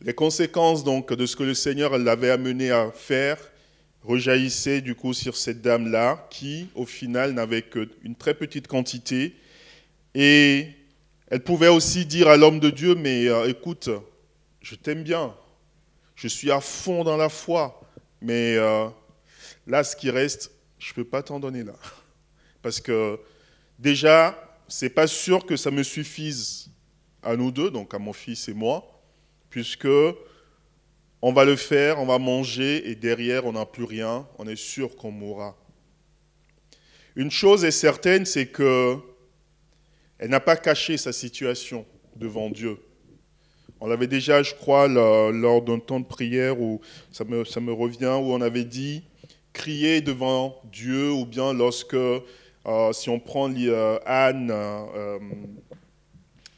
les 0.00 0.14
conséquences 0.14 0.84
donc 0.84 1.12
de 1.12 1.26
ce 1.26 1.34
que 1.34 1.42
le 1.42 1.54
Seigneur 1.54 1.98
l'avait 1.98 2.30
amené 2.30 2.70
à 2.70 2.92
faire 2.92 3.38
rejaillissaient 4.04 4.80
du 4.80 4.94
coup 4.94 5.12
sur 5.12 5.36
cette 5.36 5.60
dame-là, 5.60 6.28
qui 6.30 6.68
au 6.76 6.86
final 6.86 7.32
n'avait 7.32 7.62
qu'une 7.62 8.14
très 8.16 8.34
petite 8.34 8.68
quantité. 8.68 9.34
Et 10.14 10.68
elle 11.26 11.42
pouvait 11.42 11.66
aussi 11.66 12.06
dire 12.06 12.28
à 12.28 12.36
l'homme 12.36 12.60
de 12.60 12.70
Dieu, 12.70 12.94
mais 12.94 13.26
euh, 13.26 13.48
écoute, 13.48 13.90
je 14.60 14.76
t'aime 14.76 15.02
bien, 15.02 15.34
je 16.14 16.28
suis 16.28 16.52
à 16.52 16.60
fond 16.60 17.02
dans 17.02 17.16
la 17.16 17.28
foi, 17.28 17.80
mais 18.20 18.54
euh, 18.56 18.86
là, 19.66 19.82
ce 19.82 19.96
qui 19.96 20.10
reste, 20.10 20.52
je 20.78 20.92
ne 20.92 20.94
peux 20.94 21.04
pas 21.04 21.24
t'en 21.24 21.40
donner 21.40 21.64
là. 21.64 21.74
Parce 22.66 22.80
que 22.80 23.20
déjà, 23.78 24.36
c'est 24.66 24.90
pas 24.90 25.06
sûr 25.06 25.46
que 25.46 25.56
ça 25.56 25.70
me 25.70 25.84
suffise 25.84 26.68
à 27.22 27.36
nous 27.36 27.52
deux, 27.52 27.70
donc 27.70 27.94
à 27.94 28.00
mon 28.00 28.12
fils 28.12 28.48
et 28.48 28.54
moi, 28.54 29.00
puisque 29.50 29.86
on 31.22 31.32
va 31.32 31.44
le 31.44 31.54
faire, 31.54 32.00
on 32.00 32.06
va 32.06 32.18
manger 32.18 32.90
et 32.90 32.96
derrière 32.96 33.46
on 33.46 33.52
n'a 33.52 33.66
plus 33.66 33.84
rien, 33.84 34.26
on 34.36 34.48
est 34.48 34.56
sûr 34.56 34.96
qu'on 34.96 35.12
mourra. 35.12 35.56
Une 37.14 37.30
chose 37.30 37.64
est 37.64 37.70
certaine, 37.70 38.26
c'est 38.26 38.46
que 38.46 38.96
elle 40.18 40.30
n'a 40.30 40.40
pas 40.40 40.56
caché 40.56 40.96
sa 40.96 41.12
situation 41.12 41.86
devant 42.16 42.50
Dieu. 42.50 42.78
On 43.78 43.86
l'avait 43.86 44.08
déjà, 44.08 44.42
je 44.42 44.54
crois, 44.54 44.88
lors 44.88 45.62
d'un 45.62 45.78
temps 45.78 46.00
de 46.00 46.04
prière 46.04 46.60
où 46.60 46.80
ça 47.12 47.22
me, 47.22 47.44
ça 47.44 47.60
me 47.60 47.72
revient, 47.72 48.18
où 48.20 48.32
on 48.32 48.40
avait 48.40 48.64
dit 48.64 49.04
crier 49.52 50.00
devant 50.00 50.60
Dieu, 50.70 51.12
ou 51.12 51.24
bien 51.24 51.54
lorsque 51.54 51.96
si 52.92 53.10
on 53.10 53.20
prend 53.20 53.52
euh, 53.52 53.98
Anne 54.06 54.50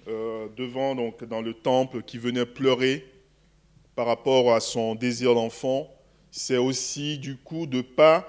euh, 0.08 0.48
devant, 0.56 0.94
donc, 0.94 1.22
dans 1.24 1.42
le 1.42 1.52
temple, 1.52 2.02
qui 2.02 2.16
venait 2.16 2.46
pleurer 2.46 3.04
par 3.94 4.06
rapport 4.06 4.54
à 4.54 4.60
son 4.60 4.94
désir 4.94 5.34
d'enfant, 5.34 5.92
c'est 6.30 6.56
aussi 6.56 7.18
du 7.18 7.36
coup 7.36 7.66
de 7.66 7.78
ne 7.78 7.82
pas 7.82 8.26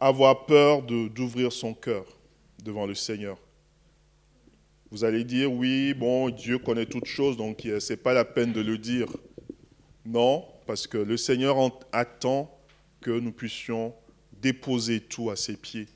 avoir 0.00 0.46
peur 0.46 0.82
d'ouvrir 0.82 1.52
son 1.52 1.74
cœur 1.74 2.06
devant 2.64 2.86
le 2.86 2.94
Seigneur. 2.94 3.36
Vous 4.90 5.04
allez 5.04 5.24
dire, 5.24 5.52
oui, 5.52 5.92
bon, 5.92 6.30
Dieu 6.30 6.58
connaît 6.58 6.86
toutes 6.86 7.06
choses, 7.06 7.36
donc 7.36 7.60
ce 7.62 7.92
n'est 7.92 7.96
pas 7.98 8.14
la 8.14 8.24
peine 8.24 8.52
de 8.52 8.62
le 8.62 8.78
dire. 8.78 9.08
Non, 10.06 10.46
parce 10.66 10.86
que 10.86 10.96
le 10.96 11.18
Seigneur 11.18 11.58
attend 11.92 12.50
que 13.02 13.10
nous 13.10 13.32
puissions 13.32 13.92
déposer 14.40 15.00
tout 15.00 15.28
à 15.28 15.36
ses 15.36 15.56
pieds. 15.56 15.88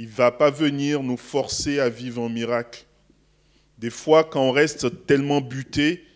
Il 0.00 0.06
ne 0.06 0.12
va 0.12 0.30
pas 0.30 0.50
venir 0.50 1.02
nous 1.02 1.18
forcer 1.18 1.78
à 1.78 1.90
vivre 1.90 2.22
un 2.22 2.30
miracle. 2.30 2.86
Des 3.76 3.90
fois, 3.90 4.24
quand 4.24 4.40
on 4.40 4.50
reste 4.50 5.04
tellement 5.04 5.42
buté, 5.42 6.06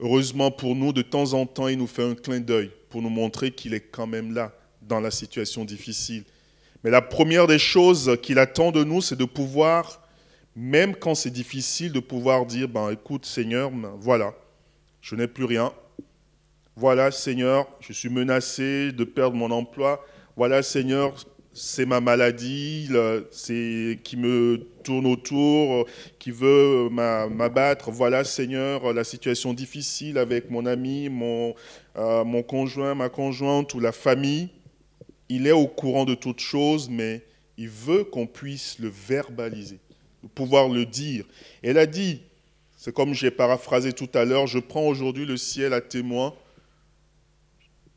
heureusement 0.00 0.50
pour 0.50 0.74
nous, 0.74 0.92
de 0.92 1.02
temps 1.02 1.32
en 1.34 1.46
temps, 1.46 1.68
il 1.68 1.78
nous 1.78 1.86
fait 1.86 2.02
un 2.02 2.16
clin 2.16 2.40
d'œil 2.40 2.72
pour 2.90 3.02
nous 3.02 3.08
montrer 3.08 3.52
qu'il 3.52 3.74
est 3.74 3.92
quand 3.92 4.08
même 4.08 4.34
là 4.34 4.52
dans 4.82 4.98
la 4.98 5.12
situation 5.12 5.64
difficile. 5.64 6.24
Mais 6.82 6.90
la 6.90 7.00
première 7.00 7.46
des 7.46 7.60
choses 7.60 8.18
qu'il 8.24 8.40
attend 8.40 8.72
de 8.72 8.82
nous, 8.82 9.00
c'est 9.00 9.14
de 9.14 9.24
pouvoir, 9.24 10.02
même 10.56 10.96
quand 10.96 11.14
c'est 11.14 11.30
difficile, 11.30 11.92
de 11.92 12.00
pouvoir 12.00 12.44
dire, 12.44 12.66
ben, 12.66 12.90
écoute 12.90 13.24
Seigneur, 13.24 13.70
ben, 13.70 13.94
voilà, 14.00 14.34
je 15.00 15.14
n'ai 15.14 15.28
plus 15.28 15.44
rien. 15.44 15.72
Voilà 16.74 17.12
Seigneur, 17.12 17.68
je 17.78 17.92
suis 17.92 18.08
menacé 18.08 18.90
de 18.90 19.04
perdre 19.04 19.36
mon 19.36 19.52
emploi. 19.52 20.04
Voilà 20.34 20.64
Seigneur, 20.64 21.14
c'est 21.56 21.86
ma 21.86 22.02
maladie, 22.02 22.90
c'est 23.30 23.98
qui 24.04 24.18
me 24.18 24.68
tourne 24.84 25.06
autour, 25.06 25.86
qui 26.18 26.30
veut 26.30 26.90
m'abattre. 26.90 27.90
Voilà, 27.90 28.24
Seigneur, 28.24 28.92
la 28.92 29.04
situation 29.04 29.54
difficile 29.54 30.18
avec 30.18 30.50
mon 30.50 30.66
ami, 30.66 31.08
mon, 31.08 31.54
euh, 31.96 32.24
mon 32.24 32.42
conjoint, 32.42 32.94
ma 32.94 33.08
conjointe 33.08 33.72
ou 33.72 33.80
la 33.80 33.92
famille. 33.92 34.50
Il 35.30 35.46
est 35.46 35.52
au 35.52 35.66
courant 35.66 36.04
de 36.04 36.14
toutes 36.14 36.40
choses, 36.40 36.90
mais 36.90 37.24
il 37.56 37.70
veut 37.70 38.04
qu'on 38.04 38.26
puisse 38.26 38.78
le 38.78 38.88
verbaliser, 38.88 39.80
pouvoir 40.34 40.68
le 40.68 40.84
dire. 40.84 41.24
Elle 41.62 41.78
a 41.78 41.86
dit, 41.86 42.20
c'est 42.76 42.92
comme 42.92 43.14
j'ai 43.14 43.30
paraphrasé 43.30 43.94
tout 43.94 44.10
à 44.12 44.26
l'heure, 44.26 44.46
je 44.46 44.58
prends 44.58 44.86
aujourd'hui 44.86 45.24
le 45.24 45.38
ciel 45.38 45.72
à 45.72 45.80
témoin. 45.80 46.34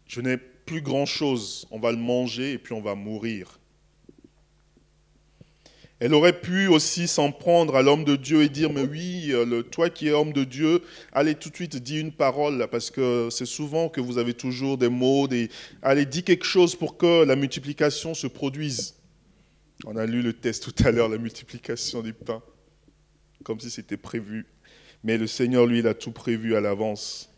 Je 0.07 0.21
n'ai 0.21 0.37
plus 0.69 0.81
grand-chose. 0.81 1.65
On 1.71 1.79
va 1.79 1.91
le 1.91 1.97
manger 1.97 2.53
et 2.53 2.57
puis 2.59 2.73
on 2.73 2.81
va 2.81 2.93
mourir. 2.93 3.59
Elle 5.99 6.13
aurait 6.13 6.39
pu 6.39 6.67
aussi 6.67 7.07
s'en 7.07 7.31
prendre 7.31 7.75
à 7.75 7.81
l'homme 7.81 8.05
de 8.05 8.15
Dieu 8.15 8.43
et 8.43 8.49
dire, 8.49 8.71
mais 8.71 8.83
oui, 8.83 9.33
le, 9.33 9.63
toi 9.63 9.89
qui 9.89 10.07
es 10.07 10.11
homme 10.11 10.31
de 10.31 10.43
Dieu, 10.43 10.83
allez 11.11 11.33
tout 11.33 11.49
de 11.49 11.55
suite 11.55 11.75
dire 11.77 11.99
une 11.99 12.11
parole, 12.11 12.67
parce 12.71 12.91
que 12.91 13.29
c'est 13.31 13.47
souvent 13.47 13.89
que 13.89 13.99
vous 13.99 14.19
avez 14.19 14.35
toujours 14.35 14.77
des 14.77 14.89
mots, 14.89 15.27
des... 15.27 15.49
allez, 15.81 16.05
dis 16.05 16.23
quelque 16.23 16.45
chose 16.45 16.75
pour 16.75 16.97
que 16.97 17.25
la 17.25 17.35
multiplication 17.35 18.13
se 18.13 18.27
produise. 18.27 18.93
On 19.85 19.97
a 19.97 20.05
lu 20.05 20.21
le 20.21 20.33
test 20.33 20.63
tout 20.63 20.83
à 20.85 20.91
l'heure, 20.91 21.09
la 21.09 21.17
multiplication 21.17 22.01
du 22.03 22.13
pain, 22.13 22.43
comme 23.43 23.59
si 23.59 23.71
c'était 23.71 23.97
prévu. 23.97 24.45
Mais 25.03 25.17
le 25.17 25.25
Seigneur, 25.25 25.65
lui, 25.65 25.79
il 25.79 25.87
a 25.87 25.95
tout 25.95 26.11
prévu 26.11 26.55
à 26.55 26.61
l'avance. 26.61 27.29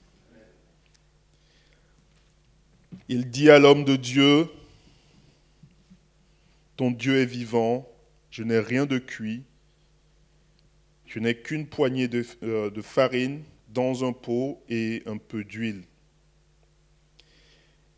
Il 3.08 3.30
dit 3.30 3.50
à 3.50 3.60
l'homme 3.60 3.86
de 3.86 3.96
Dieu, 3.96 4.48
ton 6.78 6.92
Dieu 6.92 7.22
est 7.22 7.26
vivant, 7.26 7.88
je 8.30 8.44
n'ai 8.44 8.60
rien 8.60 8.86
de 8.86 8.98
cuit, 8.98 9.44
je 11.06 11.20
n'ai 11.20 11.36
qu'une 11.36 11.68
poignée 11.68 12.08
de, 12.08 12.26
euh, 12.44 12.70
de, 12.70 12.82
farine 12.82 13.44
dans 13.70 14.08
un 14.08 14.14
pot 14.14 14.64
et 14.70 15.04
un 15.06 15.18
peu 15.18 15.44
d'huile. 15.44 15.84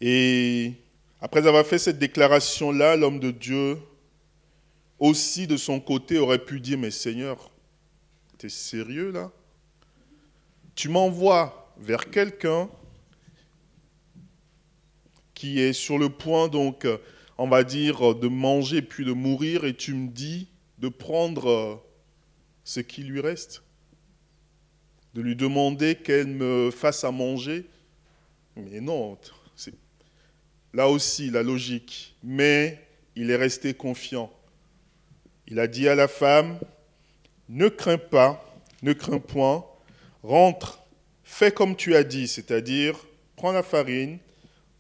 Et 0.01 0.73
après 1.21 1.47
avoir 1.47 1.65
fait 1.65 1.77
cette 1.77 1.99
déclaration-là, 1.99 2.97
l'homme 2.97 3.19
de 3.19 3.31
Dieu, 3.31 3.77
aussi 4.99 5.47
de 5.47 5.57
son 5.57 5.79
côté, 5.79 6.17
aurait 6.17 6.43
pu 6.43 6.59
dire, 6.59 6.77
mais 6.77 6.91
Seigneur, 6.91 7.51
tu 8.37 8.47
es 8.47 8.49
sérieux 8.49 9.11
là? 9.11 9.31
Tu 10.75 10.89
m'envoies 10.89 11.71
vers 11.77 12.09
quelqu'un 12.09 12.69
qui 15.43 15.59
est 15.59 15.73
sur 15.73 15.97
le 15.97 16.07
point, 16.07 16.47
donc, 16.47 16.87
on 17.37 17.49
va 17.49 17.65
dire, 17.65 18.15
de 18.15 18.29
manger 18.29 18.81
puis 18.81 19.03
de 19.03 19.11
mourir, 19.11 19.65
et 19.65 19.73
tu 19.73 19.93
me 19.93 20.07
dis 20.07 20.47
de 20.77 20.87
prendre 20.87 21.83
ce 22.63 22.79
qui 22.79 23.03
lui 23.03 23.19
reste, 23.19 23.61
de 25.13 25.21
lui 25.21 25.35
demander 25.35 25.95
qu'elle 25.95 26.27
me 26.27 26.71
fasse 26.71 27.03
à 27.03 27.11
manger? 27.11 27.65
Mais 28.55 28.79
non, 28.79 29.17
c'est 29.57 29.73
là 30.73 30.87
aussi 30.87 31.29
la 31.29 31.43
logique. 31.43 32.15
Mais 32.23 32.81
il 33.17 33.29
est 33.29 33.35
resté 33.35 33.73
confiant. 33.73 34.31
Il 35.47 35.59
a 35.59 35.67
dit 35.67 35.89
à 35.89 35.95
la 35.95 36.07
femme, 36.07 36.57
ne 37.49 37.67
crains 37.67 37.97
pas, 37.97 38.41
ne 38.81 38.93
crains 38.93 39.19
point, 39.19 39.65
rentre, 40.23 40.81
fais 41.21 41.51
comme 41.51 41.75
tu 41.75 41.95
as 41.95 42.05
dit, 42.05 42.29
c'est-à-dire 42.29 42.95
prends 43.35 43.51
la 43.51 43.61
farine, 43.61 44.19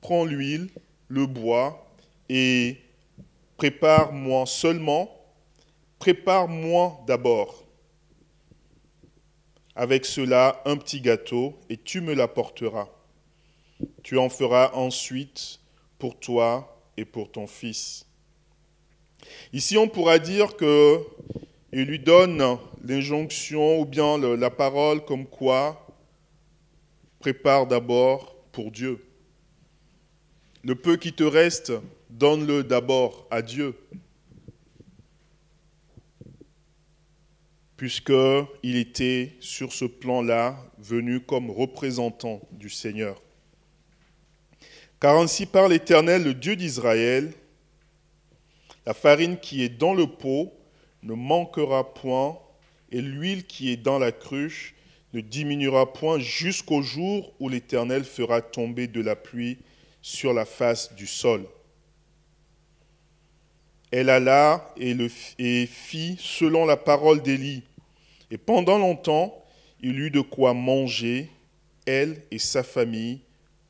prends 0.03 0.25
l'huile, 0.25 0.69
le 1.07 1.25
bois 1.25 1.87
et 2.27 2.77
prépare-moi 3.55 4.45
seulement, 4.45 5.09
prépare-moi 5.97 7.01
d'abord 7.07 7.63
avec 9.75 10.05
cela 10.05 10.61
un 10.65 10.75
petit 10.75 10.99
gâteau 10.99 11.57
et 11.69 11.77
tu 11.77 12.01
me 12.01 12.13
l'apporteras. 12.13 12.89
Tu 14.03 14.17
en 14.17 14.27
feras 14.27 14.71
ensuite 14.73 15.61
pour 15.99 16.19
toi 16.19 16.83
et 16.97 17.05
pour 17.05 17.31
ton 17.31 17.47
fils. 17.47 18.05
Ici, 19.53 19.77
on 19.77 19.87
pourra 19.87 20.19
dire 20.19 20.57
que 20.57 20.99
il 21.71 21.85
lui 21.85 21.99
donne 21.99 22.57
l'injonction 22.83 23.79
ou 23.79 23.85
bien 23.85 24.17
la 24.17 24.49
parole 24.49 25.05
comme 25.05 25.25
quoi 25.25 25.87
prépare 27.19 27.67
d'abord 27.67 28.35
pour 28.51 28.69
Dieu. 28.69 29.01
Le 30.65 30.75
peu 30.75 30.95
qui 30.95 31.11
te 31.11 31.23
reste, 31.23 31.73
donne-le 32.09 32.63
d'abord 32.63 33.27
à 33.29 33.41
Dieu. 33.41 33.75
Puisqu'il 37.75 38.77
était 38.77 39.35
sur 39.41 39.73
ce 39.73 39.83
plan-là 39.83 40.57
venu 40.77 41.19
comme 41.19 41.51
représentant 41.51 42.39
du 42.51 42.69
Seigneur. 42.69 43.21
Car 45.01 45.17
ainsi 45.17 45.45
par 45.45 45.67
l'Éternel, 45.67 46.23
le 46.23 46.33
Dieu 46.33 46.55
d'Israël, 46.55 47.33
la 48.85 48.93
farine 48.93 49.37
qui 49.37 49.63
est 49.63 49.77
dans 49.77 49.93
le 49.93 50.07
pot 50.07 50.53
ne 51.01 51.13
manquera 51.13 51.93
point, 51.93 52.39
et 52.89 53.01
l'huile 53.01 53.45
qui 53.45 53.69
est 53.69 53.77
dans 53.77 53.99
la 53.99 54.13
cruche 54.13 54.75
ne 55.11 55.19
diminuera 55.19 55.91
point 55.91 56.19
jusqu'au 56.19 56.81
jour 56.81 57.33
où 57.41 57.49
l'Éternel 57.49 58.05
fera 58.05 58.41
tomber 58.41 58.87
de 58.87 59.01
la 59.01 59.17
pluie 59.17 59.57
sur 60.03 60.33
la 60.33 60.45
face 60.45 60.93
du 60.93 61.07
sol. 61.07 61.45
Elle 63.89 64.09
alla 64.09 64.73
et, 64.77 65.65
fit 65.65 66.17
selon 66.19 66.65
la 66.65 66.77
parole 66.77 67.21
d'Élie. 67.21 67.63
Et 68.29 68.37
pendant 68.37 68.77
longtemps, 68.77 69.43
il 69.81 69.99
eut 69.99 70.11
de 70.11 70.21
quoi 70.21 70.53
manger, 70.53 71.31
elle 71.85 72.21
et 72.31 72.39
sa 72.39 72.63
famille, 72.63 73.21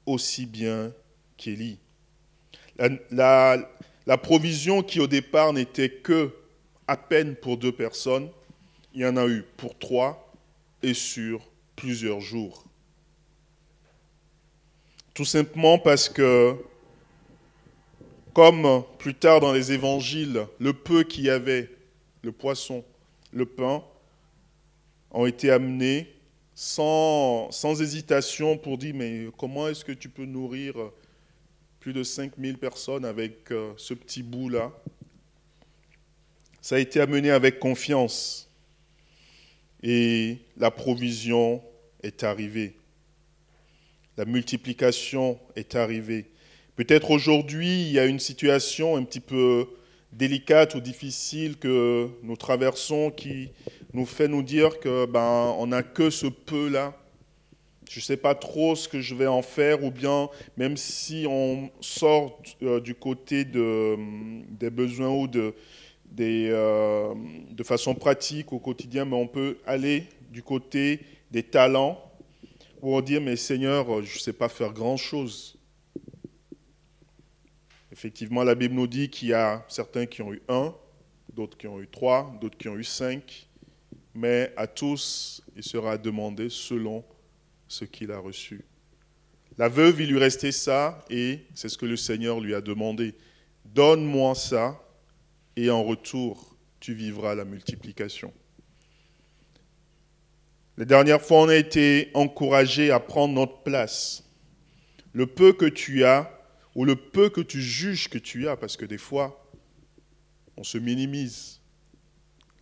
aussi 0.06 0.46
bien 0.46 0.92
qu'Élie. 1.38 1.78
La, 3.12 3.58
la 4.08 4.18
provision 4.18 4.82
qui 4.82 5.00
au 5.00 5.08
départ 5.08 5.54
n'était 5.54 5.90
que 5.90 6.34
à 6.88 6.98
peine 6.98 7.36
pour 7.36 7.58
deux 7.58 7.72
personnes, 7.72 8.30
il 8.94 9.02
y 9.02 9.06
en 9.06 9.18
a 9.18 9.28
eu 9.28 9.44
pour 9.56 9.78
trois 9.78 10.34
et 10.82 10.94
sur 10.94 11.42
plusieurs 11.76 12.22
jours. 12.22 12.66
Tout 15.14 15.26
simplement 15.26 15.78
parce 15.78 16.10
que, 16.10 16.56
comme 18.34 18.84
plus 18.98 19.14
tard 19.14 19.40
dans 19.40 19.54
les 19.54 19.72
évangiles, 19.72 20.48
le 20.60 20.74
peu 20.74 21.04
qu'il 21.04 21.26
y 21.26 21.30
avait, 21.30 21.70
le 22.24 22.32
poisson, 22.32 22.84
le 23.32 23.46
pain, 23.46 23.84
ont 25.12 25.28
été 25.28 25.52
amenés 25.52 26.12
sans, 26.56 27.52
sans 27.52 27.80
hésitation 27.80 28.58
pour 28.58 28.80
dire, 28.80 28.96
mais 28.96 29.28
comment 29.38 29.68
est-ce 29.68 29.86
que 29.86 29.92
tu 29.92 30.10
peux 30.10 30.26
nourrir 30.26 30.74
plus 31.80 31.94
de 31.94 32.02
5000 32.02 32.58
personnes 32.58 33.06
avec 33.06 33.52
euh, 33.52 33.74
ce 33.78 33.94
petit 33.94 34.24
bout-là? 34.24 34.72
Ça 36.60 36.76
a 36.76 36.80
été 36.80 37.00
amené 37.00 37.30
avec 37.30 37.60
confiance 37.60 38.50
et 39.84 40.38
la 40.58 40.72
provision 40.72 41.62
est 42.02 42.24
arrivée. 42.24 42.76
La 44.16 44.26
multiplication 44.26 45.40
est 45.56 45.76
arrivée. 45.76 46.26
Peut-être 46.76 47.10
aujourd'hui, 47.10 47.82
il 47.82 47.92
y 47.92 48.00
a 48.00 48.06
une 48.06 48.20
situation 48.20 48.96
un 48.96 49.04
petit 49.04 49.20
peu 49.20 49.68
délicate 50.12 50.76
ou 50.76 50.82
difficile 50.82 51.58
que 51.58 52.10
nous 52.22 52.36
traversons 52.36 53.10
qui 53.10 53.50
nous 53.94 54.06
fait 54.06 54.28
nous 54.28 54.44
dire 54.44 54.80
que 54.80 55.08
ben 55.08 55.56
on 55.58 55.68
n'a 55.68 55.82
que 55.82 56.12
ce 56.12 56.28
peu 56.28 56.70
là. 56.70 56.94
Je 57.90 58.00
ne 58.00 58.04
sais 58.04 58.18
pas 58.18 58.36
trop 58.36 58.76
ce 58.76 58.88
que 58.88 59.02
je 59.02 59.16
vais 59.16 59.28
en 59.28 59.42
faire 59.42 59.84
ou 59.84 59.90
bien 59.90 60.30
même 60.58 60.78
si 60.78 61.26
on 61.28 61.72
sort 61.82 62.42
euh, 62.62 62.80
du 62.80 62.96
côté 62.96 63.46
de, 63.46 63.96
des 64.50 64.70
besoins 64.70 65.10
ou 65.10 65.28
de, 65.28 65.54
euh, 66.20 67.14
de 67.50 67.64
façon 67.64 67.96
pratique 67.96 68.54
au 68.54 68.60
quotidien, 68.60 69.06
mais 69.06 69.16
on 69.16 69.28
peut 69.28 69.58
aller 69.66 70.06
du 70.32 70.44
côté 70.44 71.02
des 71.32 71.44
talents 71.44 72.00
pour 72.84 73.02
dire, 73.02 73.22
mais 73.22 73.38
Seigneur, 73.38 74.04
je 74.04 74.14
ne 74.14 74.20
sais 74.20 74.34
pas 74.34 74.50
faire 74.50 74.74
grand-chose. 74.74 75.56
Effectivement, 77.94 78.44
la 78.44 78.56
Bible 78.56 78.76
nous 78.76 78.88
dit 78.88 79.08
qu'il 79.10 79.30
y 79.30 79.34
a 79.34 79.64
certains 79.70 80.06
qui 80.06 80.22
ont 80.22 80.34
eu 80.34 80.42
un, 80.50 80.76
d'autres 81.34 81.58
qui 81.58 81.66
ont 81.66 81.80
eu 81.80 81.88
trois, 81.88 82.38
d'autres 82.42 82.58
qui 82.58 82.68
ont 82.68 82.76
eu 82.76 82.84
cinq, 82.84 83.48
mais 84.14 84.52
à 84.58 84.68
tous, 84.68 85.42
il 85.56 85.64
sera 85.64 85.98
demandé 85.98 86.50
selon 86.50 87.06
ce 87.70 87.86
qu'il 87.86 88.12
a 88.12 88.20
reçu. 88.20 88.66
La 89.58 89.70
veuve, 89.70 90.02
il 90.02 90.10
lui 90.10 90.20
restait 90.20 90.52
ça, 90.52 91.06
et 91.10 91.40
c'est 91.54 91.70
ce 91.70 91.78
que 91.78 91.86
le 91.86 91.96
Seigneur 91.96 92.42
lui 92.42 92.54
a 92.54 92.60
demandé. 92.60 93.16
Donne-moi 93.64 94.36
ça, 94.36 94.78
et 95.56 95.70
en 95.70 95.86
retour, 95.86 96.58
tu 96.82 96.94
vivras 96.94 97.34
la 97.34 97.46
multiplication. 97.46 98.34
La 100.76 100.86
dernière 100.86 101.22
fois, 101.22 101.42
on 101.42 101.50
a 101.50 101.56
été 101.56 102.10
encouragé 102.16 102.90
à 102.90 103.00
prendre 103.00 103.36
notre 103.36 103.62
place. 103.62 104.24
Le 105.14 105.28
peu 105.28 105.54
que 105.54 105.68
tu 105.68 106.04
as, 106.04 106.32
ou 106.74 106.84
le 106.84 106.96
peu 106.96 107.30
que 107.30 107.42
tu 107.42 107.62
juges 107.62 108.10
que 108.10 108.18
tu 108.18 108.48
as, 108.48 108.58
parce 108.58 108.76
que 108.76 108.86
des 108.86 108.98
fois, 108.98 109.48
on 110.58 110.64
se 110.64 110.80
minimise. 110.80 111.60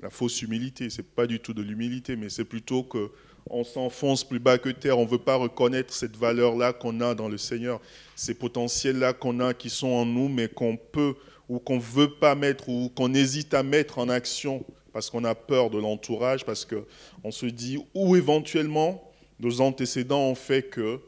La 0.02 0.10
fausse 0.10 0.41
humilité, 0.41 0.89
ce 0.89 0.97
n'est 0.97 1.08
pas 1.08 1.26
du 1.26 1.39
tout 1.39 1.54
de 1.54 1.62
l'humilité, 1.62 2.17
mais 2.17 2.30
c'est 2.30 2.43
plutôt 2.43 2.84
que 2.84 3.12
on 3.50 3.63
s'enfonce 3.63 4.24
plus 4.24 4.39
bas 4.39 4.58
que 4.58 4.69
terre, 4.69 5.00
on 5.00 5.06
ne 5.06 5.10
veut 5.10 5.17
pas 5.17 5.36
reconnaître 5.36 5.93
cette 5.93 6.17
valeur-là 6.17 6.74
qu'on 6.74 7.00
a 7.02 7.15
dans 7.15 7.30
le 7.30 7.38
Seigneur, 7.38 7.80
ces 8.15 8.34
potentiels-là 8.34 9.13
qu'on 9.13 9.39
a 9.39 9.54
qui 9.54 9.69
sont 9.69 9.88
en 9.88 10.06
nous, 10.06 10.28
mais 10.28 10.47
qu'on 10.47 10.78
peut 10.78 11.15
ou 11.47 11.60
qu'on 11.60 11.78
ne 11.78 11.82
veut 11.82 12.13
pas 12.13 12.36
mettre 12.36 12.69
ou 12.69 12.89
qu'on 12.89 13.13
hésite 13.13 13.54
à 13.54 13.63
mettre 13.63 14.00
en 14.00 14.10
action 14.10 14.65
parce 14.94 15.10
qu'on 15.10 15.24
a 15.24 15.36
peur 15.36 15.70
de 15.70 15.80
l'entourage, 15.80 16.46
parce 16.46 16.66
qu'on 16.66 17.32
se 17.32 17.46
dit, 17.46 17.78
ou 17.94 18.16
éventuellement, 18.16 19.12
nos 19.40 19.62
antécédents 19.62 20.22
ont 20.22 20.36
fait 20.36 20.64
que, 20.64 21.00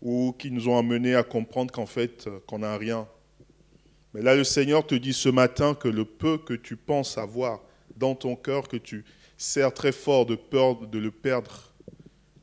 ou 0.00 0.34
qui 0.38 0.50
nous 0.50 0.68
ont 0.68 0.76
amenés 0.76 1.14
à 1.14 1.22
comprendre 1.22 1.72
qu'en 1.72 1.86
fait, 1.86 2.28
qu'on 2.46 2.58
n'a 2.58 2.76
rien. 2.76 3.06
Mais 4.14 4.22
là, 4.22 4.34
le 4.34 4.44
Seigneur 4.44 4.86
te 4.86 4.94
dit 4.94 5.12
ce 5.12 5.28
matin 5.28 5.74
que 5.74 5.88
le 5.88 6.04
peu 6.04 6.38
que 6.38 6.54
tu 6.54 6.76
penses 6.76 7.16
avoir 7.16 7.60
dans 7.96 8.14
ton 8.14 8.34
cœur, 8.34 8.68
que 8.68 8.76
tu 8.76 9.04
sers 9.36 9.72
très 9.72 9.92
fort 9.92 10.26
de 10.26 10.34
peur 10.34 10.86
de 10.86 10.98
le 10.98 11.10
perdre, 11.10 11.72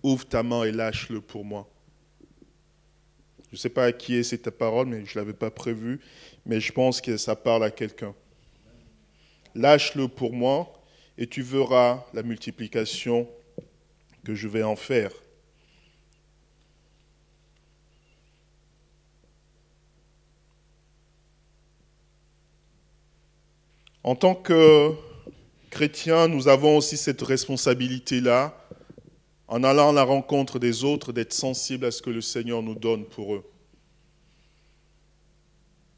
ouvre 0.02 0.26
ta 0.26 0.42
main 0.42 0.64
et 0.64 0.72
lâche-le 0.72 1.22
pour 1.22 1.44
moi. 1.44 1.70
Je 3.50 3.56
ne 3.56 3.60
sais 3.60 3.70
pas 3.70 3.86
à 3.86 3.92
qui 3.92 4.16
est 4.16 4.24
cette 4.24 4.50
parole, 4.52 4.88
mais 4.88 5.06
je 5.06 5.18
ne 5.18 5.22
l'avais 5.24 5.34
pas 5.34 5.52
prévu, 5.52 6.00
mais 6.46 6.60
je 6.62 6.72
pense 6.72 7.02
que 7.02 7.18
ça 7.18 7.36
parle 7.36 7.64
à 7.64 7.72
quelqu'un 7.72 8.16
lâche-le 9.56 10.08
pour 10.08 10.34
moi 10.34 10.74
et 11.18 11.28
tu 11.28 11.42
verras 11.42 12.06
la 12.14 12.24
multiplication 12.24 13.28
que 14.24 14.36
je 14.36 14.48
vais 14.48 14.64
en 14.64 14.76
faire. 14.76 15.12
En 24.04 24.16
tant 24.16 24.34
que 24.34 24.94
chrétiens, 25.70 26.28
nous 26.28 26.48
avons 26.48 26.78
aussi 26.78 26.98
cette 26.98 27.22
responsabilité-là, 27.22 28.56
en 29.48 29.64
allant 29.64 29.90
à 29.90 29.94
la 29.94 30.04
rencontre 30.04 30.58
des 30.58 30.84
autres, 30.84 31.12
d'être 31.12 31.34
sensibles 31.34 31.86
à 31.86 31.92
ce 31.92 32.02
que 32.02 32.10
le 32.10 32.22
Seigneur 32.22 32.64
nous 32.64 32.76
donne 32.76 33.06
pour 33.06 33.36
eux. 33.36 33.44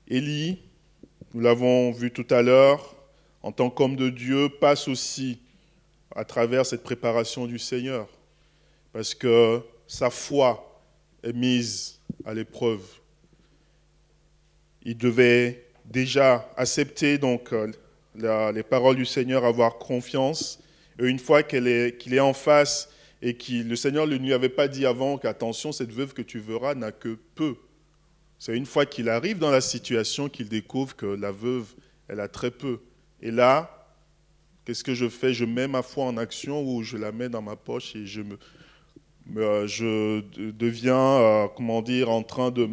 Élie, 0.07 0.59
nous 1.33 1.41
l'avons 1.41 1.91
vu 1.91 2.11
tout 2.11 2.27
à 2.31 2.41
l'heure, 2.41 2.95
en 3.43 3.51
tant 3.51 3.69
qu'homme 3.69 3.95
de 3.95 4.09
Dieu, 4.09 4.49
passe 4.49 4.87
aussi 4.87 5.39
à 6.15 6.25
travers 6.25 6.65
cette 6.65 6.83
préparation 6.83 7.45
du 7.45 7.57
Seigneur, 7.59 8.07
parce 8.93 9.13
que 9.13 9.61
sa 9.87 10.09
foi 10.09 10.81
est 11.23 11.33
mise 11.33 11.99
à 12.25 12.33
l'épreuve. 12.33 12.81
Il 14.83 14.97
devait 14.97 15.65
déjà 15.85 16.49
accepter 16.57 17.17
donc 17.17 17.53
euh, 17.53 17.71
les 18.51 18.63
paroles 18.63 18.95
du 18.95 19.05
Seigneur, 19.05 19.45
avoir 19.45 19.77
confiance. 19.77 20.59
Et 20.99 21.07
une 21.07 21.19
fois 21.19 21.43
qu'il 21.43 21.67
est, 21.67 22.19
en 22.19 22.33
face 22.33 22.89
et 23.21 23.35
que 23.35 23.63
le 23.63 23.75
Seigneur 23.75 24.07
ne 24.07 24.15
lui 24.15 24.33
avait 24.33 24.49
pas 24.49 24.67
dit 24.67 24.85
avant 24.85 25.17
qu'attention, 25.17 25.71
cette 25.71 25.91
veuve 25.91 26.13
que 26.13 26.21
tu 26.21 26.39
verras 26.39 26.75
n'a 26.75 26.91
que 26.91 27.17
peu. 27.35 27.55
C'est 28.39 28.57
une 28.57 28.65
fois 28.65 28.85
qu'il 28.85 29.09
arrive 29.09 29.37
dans 29.37 29.51
la 29.51 29.61
situation 29.61 30.27
qu'il 30.27 30.49
découvre 30.49 30.95
que 30.95 31.05
la 31.05 31.31
veuve, 31.31 31.67
elle 32.07 32.19
a 32.19 32.27
très 32.27 32.51
peu. 32.51 32.79
Et 33.21 33.31
là, 33.31 33.87
qu'est-ce 34.65 34.83
que 34.83 34.93
je 34.93 35.09
fais? 35.09 35.33
Je 35.33 35.45
mets 35.45 35.67
ma 35.67 35.81
foi 35.81 36.05
en 36.05 36.17
action 36.17 36.63
ou 36.63 36.83
je 36.83 36.97
la 36.97 37.11
mets 37.11 37.29
dans 37.29 37.41
ma 37.41 37.55
poche 37.55 37.95
et 37.95 38.05
je 38.05 38.21
je 39.35 40.21
deviens, 40.51 40.95
euh, 40.95 41.47
comment 41.55 41.77
en 41.77 42.23
train 42.23 42.51
de, 42.51 42.65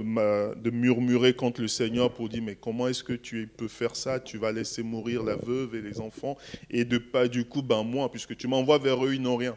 de, 0.54 0.70
murmurer 0.70 1.34
contre 1.34 1.60
le 1.60 1.68
Seigneur 1.68 2.12
pour 2.12 2.28
dire, 2.28 2.42
mais 2.42 2.56
comment 2.56 2.88
est-ce 2.88 3.04
que 3.04 3.12
tu 3.12 3.46
peux 3.46 3.68
faire 3.68 3.94
ça? 3.94 4.18
Tu 4.18 4.38
vas 4.38 4.52
laisser 4.52 4.82
mourir 4.82 5.22
la 5.22 5.36
veuve 5.36 5.74
et 5.74 5.82
les 5.82 6.00
enfants, 6.00 6.36
et 6.70 6.84
de 6.84 6.98
pas 6.98 7.28
du 7.28 7.44
coup, 7.44 7.62
ben 7.62 7.84
moi, 7.84 8.10
puisque 8.10 8.36
tu 8.36 8.48
m'envoies 8.48 8.78
vers 8.78 9.04
eux, 9.04 9.14
ils 9.14 9.22
n'ont 9.22 9.36
rien. 9.36 9.56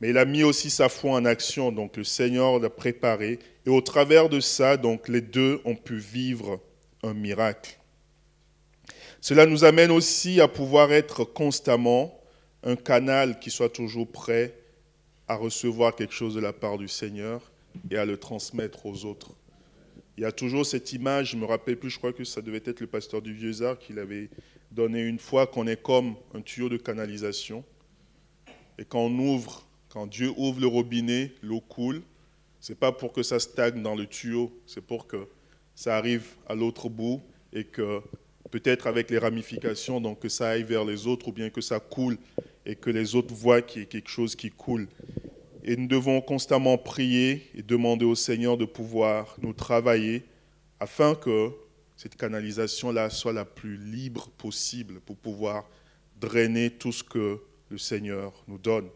Mais 0.00 0.10
il 0.10 0.18
a 0.18 0.24
mis 0.24 0.42
aussi 0.42 0.70
sa 0.70 0.88
foi 0.88 1.12
en 1.12 1.24
action, 1.24 1.72
donc 1.72 1.96
le 1.96 2.04
Seigneur 2.04 2.58
l'a 2.58 2.70
préparé, 2.70 3.38
et 3.66 3.70
au 3.70 3.80
travers 3.80 4.28
de 4.28 4.40
ça, 4.40 4.76
donc 4.76 5.08
les 5.08 5.22
deux 5.22 5.60
ont 5.64 5.76
pu 5.76 5.96
vivre 5.96 6.60
un 7.02 7.14
miracle. 7.14 7.78
Cela 9.24 9.46
nous 9.46 9.64
amène 9.64 9.90
aussi 9.90 10.38
à 10.42 10.48
pouvoir 10.48 10.92
être 10.92 11.24
constamment 11.24 12.20
un 12.62 12.76
canal 12.76 13.40
qui 13.40 13.50
soit 13.50 13.70
toujours 13.70 14.06
prêt 14.06 14.54
à 15.28 15.36
recevoir 15.36 15.96
quelque 15.96 16.12
chose 16.12 16.34
de 16.34 16.40
la 16.40 16.52
part 16.52 16.76
du 16.76 16.88
Seigneur 16.88 17.50
et 17.90 17.96
à 17.96 18.04
le 18.04 18.18
transmettre 18.18 18.84
aux 18.84 19.06
autres. 19.06 19.30
Il 20.18 20.24
y 20.24 20.26
a 20.26 20.30
toujours 20.30 20.66
cette 20.66 20.92
image, 20.92 21.30
je 21.30 21.36
me 21.38 21.46
rappelle 21.46 21.78
plus, 21.78 21.88
je 21.88 21.96
crois 21.96 22.12
que 22.12 22.22
ça 22.22 22.42
devait 22.42 22.60
être 22.66 22.80
le 22.80 22.86
pasteur 22.86 23.22
du 23.22 23.32
Vieux-Art 23.32 23.78
qui 23.78 23.94
l'avait 23.94 24.28
donné 24.70 25.00
une 25.00 25.18
fois, 25.18 25.46
qu'on 25.46 25.66
est 25.66 25.82
comme 25.82 26.16
un 26.34 26.42
tuyau 26.42 26.68
de 26.68 26.76
canalisation. 26.76 27.64
Et 28.78 28.84
quand 28.84 29.00
on 29.00 29.18
ouvre, 29.18 29.66
quand 29.88 30.06
Dieu 30.06 30.34
ouvre 30.36 30.60
le 30.60 30.66
robinet, 30.66 31.32
l'eau 31.40 31.60
coule. 31.60 32.02
C'est 32.60 32.78
pas 32.78 32.92
pour 32.92 33.14
que 33.14 33.22
ça 33.22 33.40
stagne 33.40 33.82
dans 33.82 33.94
le 33.94 34.04
tuyau, 34.04 34.52
c'est 34.66 34.84
pour 34.84 35.06
que 35.06 35.28
ça 35.74 35.96
arrive 35.96 36.26
à 36.46 36.54
l'autre 36.54 36.90
bout 36.90 37.22
et 37.54 37.64
que 37.64 38.02
peut-être 38.54 38.86
avec 38.86 39.10
les 39.10 39.18
ramifications, 39.18 40.00
donc 40.00 40.20
que 40.20 40.28
ça 40.28 40.50
aille 40.50 40.62
vers 40.62 40.84
les 40.84 41.08
autres 41.08 41.26
ou 41.26 41.32
bien 41.32 41.50
que 41.50 41.60
ça 41.60 41.80
coule 41.80 42.16
et 42.64 42.76
que 42.76 42.88
les 42.88 43.16
autres 43.16 43.34
voient 43.34 43.60
qu'il 43.60 43.82
y 43.82 43.84
a 43.84 43.88
quelque 43.88 44.08
chose 44.08 44.36
qui 44.36 44.48
coule. 44.48 44.86
Et 45.64 45.76
nous 45.76 45.88
devons 45.88 46.20
constamment 46.20 46.78
prier 46.78 47.50
et 47.56 47.62
demander 47.62 48.04
au 48.04 48.14
Seigneur 48.14 48.56
de 48.56 48.64
pouvoir 48.64 49.34
nous 49.42 49.54
travailler 49.54 50.22
afin 50.78 51.16
que 51.16 51.50
cette 51.96 52.14
canalisation-là 52.14 53.10
soit 53.10 53.32
la 53.32 53.44
plus 53.44 53.76
libre 53.76 54.30
possible 54.38 55.00
pour 55.00 55.16
pouvoir 55.16 55.68
drainer 56.20 56.70
tout 56.70 56.92
ce 56.92 57.02
que 57.02 57.40
le 57.70 57.78
Seigneur 57.78 58.44
nous 58.46 58.58
donne. 58.58 58.86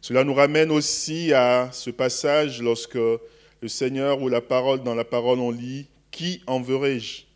Cela 0.00 0.24
nous 0.24 0.34
ramène 0.34 0.72
aussi 0.72 1.32
à 1.32 1.70
ce 1.70 1.90
passage 1.90 2.60
lorsque 2.60 2.96
le 2.96 3.68
Seigneur 3.68 4.20
ou 4.20 4.28
la 4.28 4.40
parole, 4.40 4.82
dans 4.82 4.96
la 4.96 5.04
parole 5.04 5.38
on 5.38 5.52
lit, 5.52 5.86
Qui 6.10 6.42
enverrai-je 6.48 7.29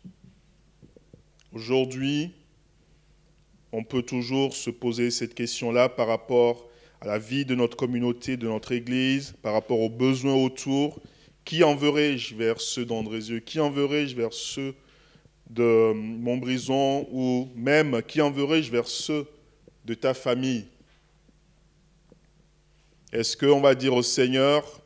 Aujourd'hui, 1.55 2.31
on 3.71 3.81
peut 3.85 4.01
toujours 4.01 4.53
se 4.53 4.69
poser 4.69 5.09
cette 5.09 5.33
question-là 5.33 5.87
par 5.87 6.05
rapport 6.05 6.67
à 6.99 7.07
la 7.07 7.17
vie 7.17 7.45
de 7.45 7.55
notre 7.55 7.77
communauté, 7.77 8.35
de 8.35 8.45
notre 8.45 8.73
Église, 8.73 9.35
par 9.41 9.53
rapport 9.53 9.79
aux 9.79 9.89
besoins 9.89 10.35
autour. 10.35 10.99
Qui 11.45 11.63
enverrai-je 11.63 12.35
vers 12.35 12.59
ceux 12.59 12.83
d'Andrézieux 12.83 13.39
Qui 13.39 13.61
enverrai-je 13.61 14.17
vers 14.17 14.33
ceux 14.33 14.75
de 15.49 15.93
Montbrison 15.93 17.07
ou 17.09 17.47
même 17.55 18.01
qui 18.03 18.19
enverrai-je 18.19 18.69
vers 18.69 18.87
ceux 18.87 19.25
de 19.85 19.93
ta 19.93 20.13
famille? 20.13 20.65
Est-ce 23.13 23.37
qu'on 23.37 23.61
va 23.61 23.75
dire 23.75 23.93
au 23.93 24.03
Seigneur, 24.03 24.81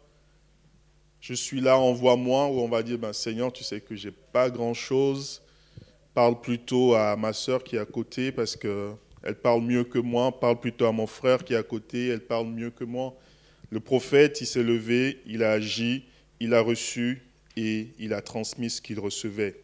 je 1.20 1.34
suis 1.34 1.62
là, 1.62 1.80
envoie-moi, 1.80 2.46
ou 2.46 2.60
on 2.60 2.70
va 2.70 2.84
dire, 2.84 3.00
ben, 3.00 3.12
Seigneur, 3.12 3.52
tu 3.52 3.64
sais 3.64 3.82
que 3.82 3.96
j'ai 3.96 4.12
pas 4.12 4.52
grand-chose, 4.52 5.42
parle 6.20 6.42
plutôt 6.42 6.96
à 6.96 7.16
ma 7.16 7.32
sœur 7.32 7.64
qui 7.64 7.78
est 7.78 7.80
à 7.80 7.86
côté 7.86 8.34
parce 8.34 8.58
que 8.58 8.92
elle 9.24 9.36
parle 9.36 9.62
mieux 9.62 9.86
que 9.86 10.00
moi, 10.00 10.38
parle 10.38 10.60
plutôt 10.60 10.86
à 10.86 10.92
mon 10.92 11.08
frère 11.08 11.46
qui 11.46 11.54
est 11.54 11.56
à 11.56 11.64
côté, 11.64 12.10
elle 12.10 12.20
parle 12.20 12.48
mieux 12.48 12.72
que 12.72 12.84
moi. 12.84 13.16
Le 13.70 13.80
prophète, 13.80 14.42
il 14.42 14.46
s'est 14.46 14.62
levé, 14.62 15.22
il 15.26 15.44
a 15.44 15.52
agi, 15.52 16.04
il 16.42 16.54
a 16.54 16.60
reçu 16.60 17.24
et 17.56 17.94
il 18.00 18.12
a 18.14 18.22
transmis 18.22 18.70
ce 18.70 18.82
qu'il 18.82 19.00
recevait. 19.00 19.62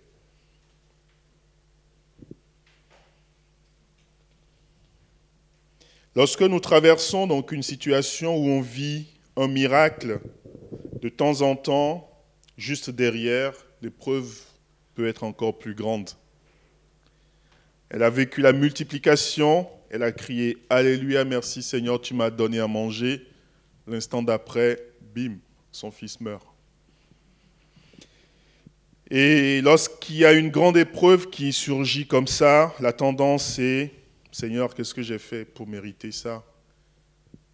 Lorsque 6.15 6.41
nous 6.41 6.61
traversons 6.61 7.27
donc 7.27 7.51
une 7.51 7.63
situation 7.63 8.37
où 8.37 8.47
on 8.47 8.61
vit 8.61 9.07
un 9.35 9.49
miracle, 9.49 10.21
de 11.01 11.09
temps 11.09 11.41
en 11.41 11.57
temps, 11.57 12.09
juste 12.57 12.91
derrière, 12.91 13.51
l'épreuve 13.81 14.33
peut 14.93 15.09
être 15.09 15.25
encore 15.25 15.57
plus 15.57 15.75
grande. 15.75 16.11
Elle 17.95 18.03
a 18.03 18.09
vécu 18.09 18.41
la 18.41 18.51
multiplication, 18.51 19.69
elle 19.89 20.03
a 20.03 20.11
crié 20.11 20.57
Alléluia, 20.69 21.23
merci 21.23 21.63
Seigneur, 21.63 22.01
tu 22.01 22.13
m'as 22.13 22.29
donné 22.29 22.59
à 22.59 22.67
manger. 22.67 23.25
L'instant 23.87 24.21
d'après, 24.21 24.83
bim, 25.15 25.37
son 25.71 25.91
fils 25.91 26.19
meurt. 26.19 26.45
Et 29.09 29.61
lorsqu'il 29.61 30.17
y 30.17 30.25
a 30.25 30.33
une 30.33 30.49
grande 30.49 30.75
épreuve 30.75 31.29
qui 31.29 31.53
surgit 31.53 32.05
comme 32.05 32.27
ça, 32.27 32.75
la 32.81 32.91
tendance 32.91 33.59
est 33.59 33.93
Seigneur, 34.29 34.75
qu'est-ce 34.75 34.93
que 34.93 35.01
j'ai 35.01 35.17
fait 35.17 35.45
pour 35.45 35.65
mériter 35.65 36.11
ça? 36.11 36.43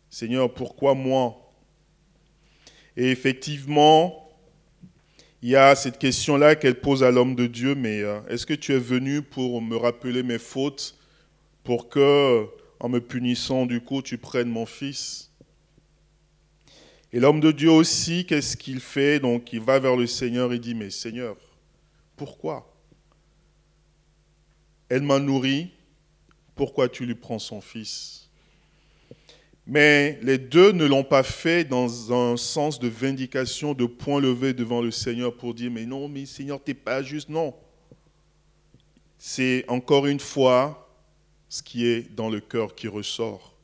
Seigneur, 0.09 0.51
pourquoi 0.51 0.95
moi? 0.95 1.51
Et 2.97 3.11
effectivement, 3.11 4.30
il 5.41 5.49
y 5.49 5.55
a 5.55 5.75
cette 5.75 5.97
question-là 5.97 6.55
qu'elle 6.55 6.79
pose 6.79 7.03
à 7.03 7.09
l'homme 7.09 7.35
de 7.35 7.47
Dieu, 7.47 7.73
mais 7.73 8.01
euh, 8.01 8.21
est-ce 8.27 8.45
que 8.45 8.53
tu 8.53 8.73
es 8.73 8.79
venu 8.79 9.23
pour 9.23 9.61
me 9.61 9.75
rappeler 9.75 10.21
mes 10.21 10.37
fautes, 10.37 10.95
pour 11.63 11.89
que, 11.89 12.45
en 12.79 12.89
me 12.89 12.99
punissant, 12.99 13.65
du 13.65 13.81
coup, 13.81 14.01
tu 14.01 14.17
prennes 14.17 14.49
mon 14.49 14.67
fils? 14.67 15.31
Et 17.11 17.19
l'homme 17.19 17.39
de 17.39 17.51
Dieu 17.51 17.71
aussi, 17.71 18.25
qu'est-ce 18.25 18.55
qu'il 18.55 18.79
fait? 18.79 19.19
Donc, 19.19 19.51
il 19.51 19.59
va 19.59 19.79
vers 19.79 19.95
le 19.95 20.07
Seigneur 20.07 20.53
et 20.53 20.59
dit, 20.59 20.75
mais 20.75 20.91
Seigneur, 20.91 21.35
pourquoi? 22.15 22.71
Elle 24.89 25.01
m'a 25.01 25.19
nourri, 25.19 25.71
pourquoi 26.55 26.87
tu 26.87 27.05
lui 27.05 27.15
prends 27.15 27.39
son 27.39 27.61
fils? 27.61 28.20
Mais 29.67 30.19
les 30.21 30.37
deux 30.37 30.71
ne 30.71 30.85
l'ont 30.85 31.03
pas 31.03 31.23
fait 31.23 31.63
dans 31.63 32.11
un 32.13 32.37
sens 32.37 32.79
de 32.79 32.87
vindication, 32.87 33.73
de 33.73 33.85
point 33.85 34.19
levé 34.19 34.53
devant 34.53 34.81
le 34.81 34.91
Seigneur 34.91 35.35
pour 35.35 35.53
dire, 35.53 35.71
mais 35.71 35.85
non, 35.85 36.07
mais 36.07 36.25
Seigneur, 36.25 36.61
tu 36.63 36.71
n'es 36.71 36.75
pas 36.75 37.03
juste. 37.03 37.29
Non. 37.29 37.53
C'est 39.17 39.65
encore 39.67 40.07
une 40.07 40.19
fois 40.19 40.89
ce 41.47 41.61
qui 41.61 41.85
est 41.85 42.13
dans 42.15 42.29
le 42.29 42.39
cœur 42.39 42.73
qui 42.75 42.87
ressort. 42.87 43.55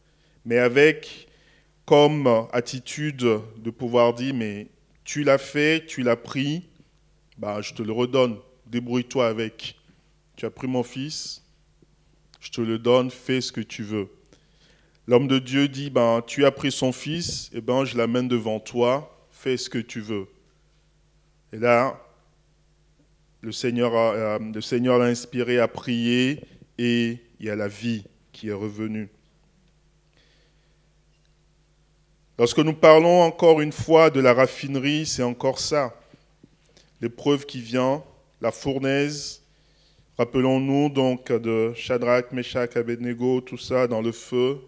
Mais 0.45 0.59
avec 0.59 1.27
comme 1.85 2.47
attitude 2.51 3.17
de 3.57 3.69
pouvoir 3.69 4.13
dire, 4.13 4.33
mais 4.33 4.67
tu 5.03 5.23
l'as 5.23 5.37
fait, 5.37 5.85
tu 5.85 6.03
l'as 6.03 6.17
pris, 6.17 6.67
bah, 7.37 7.61
je 7.61 7.73
te 7.73 7.81
le 7.81 7.93
redonne, 7.93 8.37
débrouille-toi 8.65 9.27
avec. 9.27 9.75
Tu 10.35 10.45
as 10.45 10.51
pris 10.51 10.67
mon 10.67 10.83
fils, 10.83 11.43
je 12.41 12.51
te 12.51 12.61
le 12.61 12.77
donne, 12.77 13.09
fais 13.09 13.41
ce 13.41 13.51
que 13.51 13.61
tu 13.61 13.83
veux. 13.83 14.09
L'homme 15.07 15.27
de 15.27 15.39
Dieu 15.39 15.69
dit, 15.69 15.89
ben, 15.89 16.21
tu 16.27 16.45
as 16.45 16.51
pris 16.51 16.71
son 16.71 16.91
fils, 16.91 17.49
et 17.53 17.57
eh 17.57 17.61
ben, 17.61 17.85
je 17.85 17.97
l'amène 17.97 18.27
devant 18.27 18.59
toi, 18.59 19.25
fais 19.31 19.55
ce 19.55 19.69
que 19.69 19.77
tu 19.77 20.01
veux. 20.01 20.27
Et 21.53 21.57
là, 21.57 21.97
le 23.41 23.53
Seigneur, 23.53 23.95
euh, 23.95 24.37
le 24.39 24.59
Seigneur 24.59 24.97
l'a 24.97 25.05
inspiré 25.05 25.59
à 25.59 25.69
prier 25.69 26.41
et 26.77 27.19
il 27.39 27.45
y 27.45 27.49
a 27.49 27.55
la 27.55 27.69
vie 27.69 28.03
qui 28.33 28.49
est 28.49 28.53
revenue. 28.53 29.07
Lorsque 32.37 32.59
nous 32.59 32.73
parlons 32.73 33.21
encore 33.21 33.61
une 33.61 33.71
fois 33.71 34.09
de 34.09 34.19
la 34.19 34.33
raffinerie, 34.33 35.05
c'est 35.05 35.23
encore 35.23 35.59
ça. 35.59 35.95
L'épreuve 36.99 37.45
qui 37.45 37.61
vient, 37.61 38.03
la 38.41 38.51
fournaise. 38.51 39.41
Rappelons-nous 40.17 40.89
donc 40.89 41.31
de 41.31 41.73
Shadrach, 41.75 42.31
Meshach, 42.33 42.75
Abednego, 42.75 43.39
tout 43.39 43.57
ça 43.57 43.87
dans 43.87 44.01
le 44.01 44.11
feu, 44.11 44.59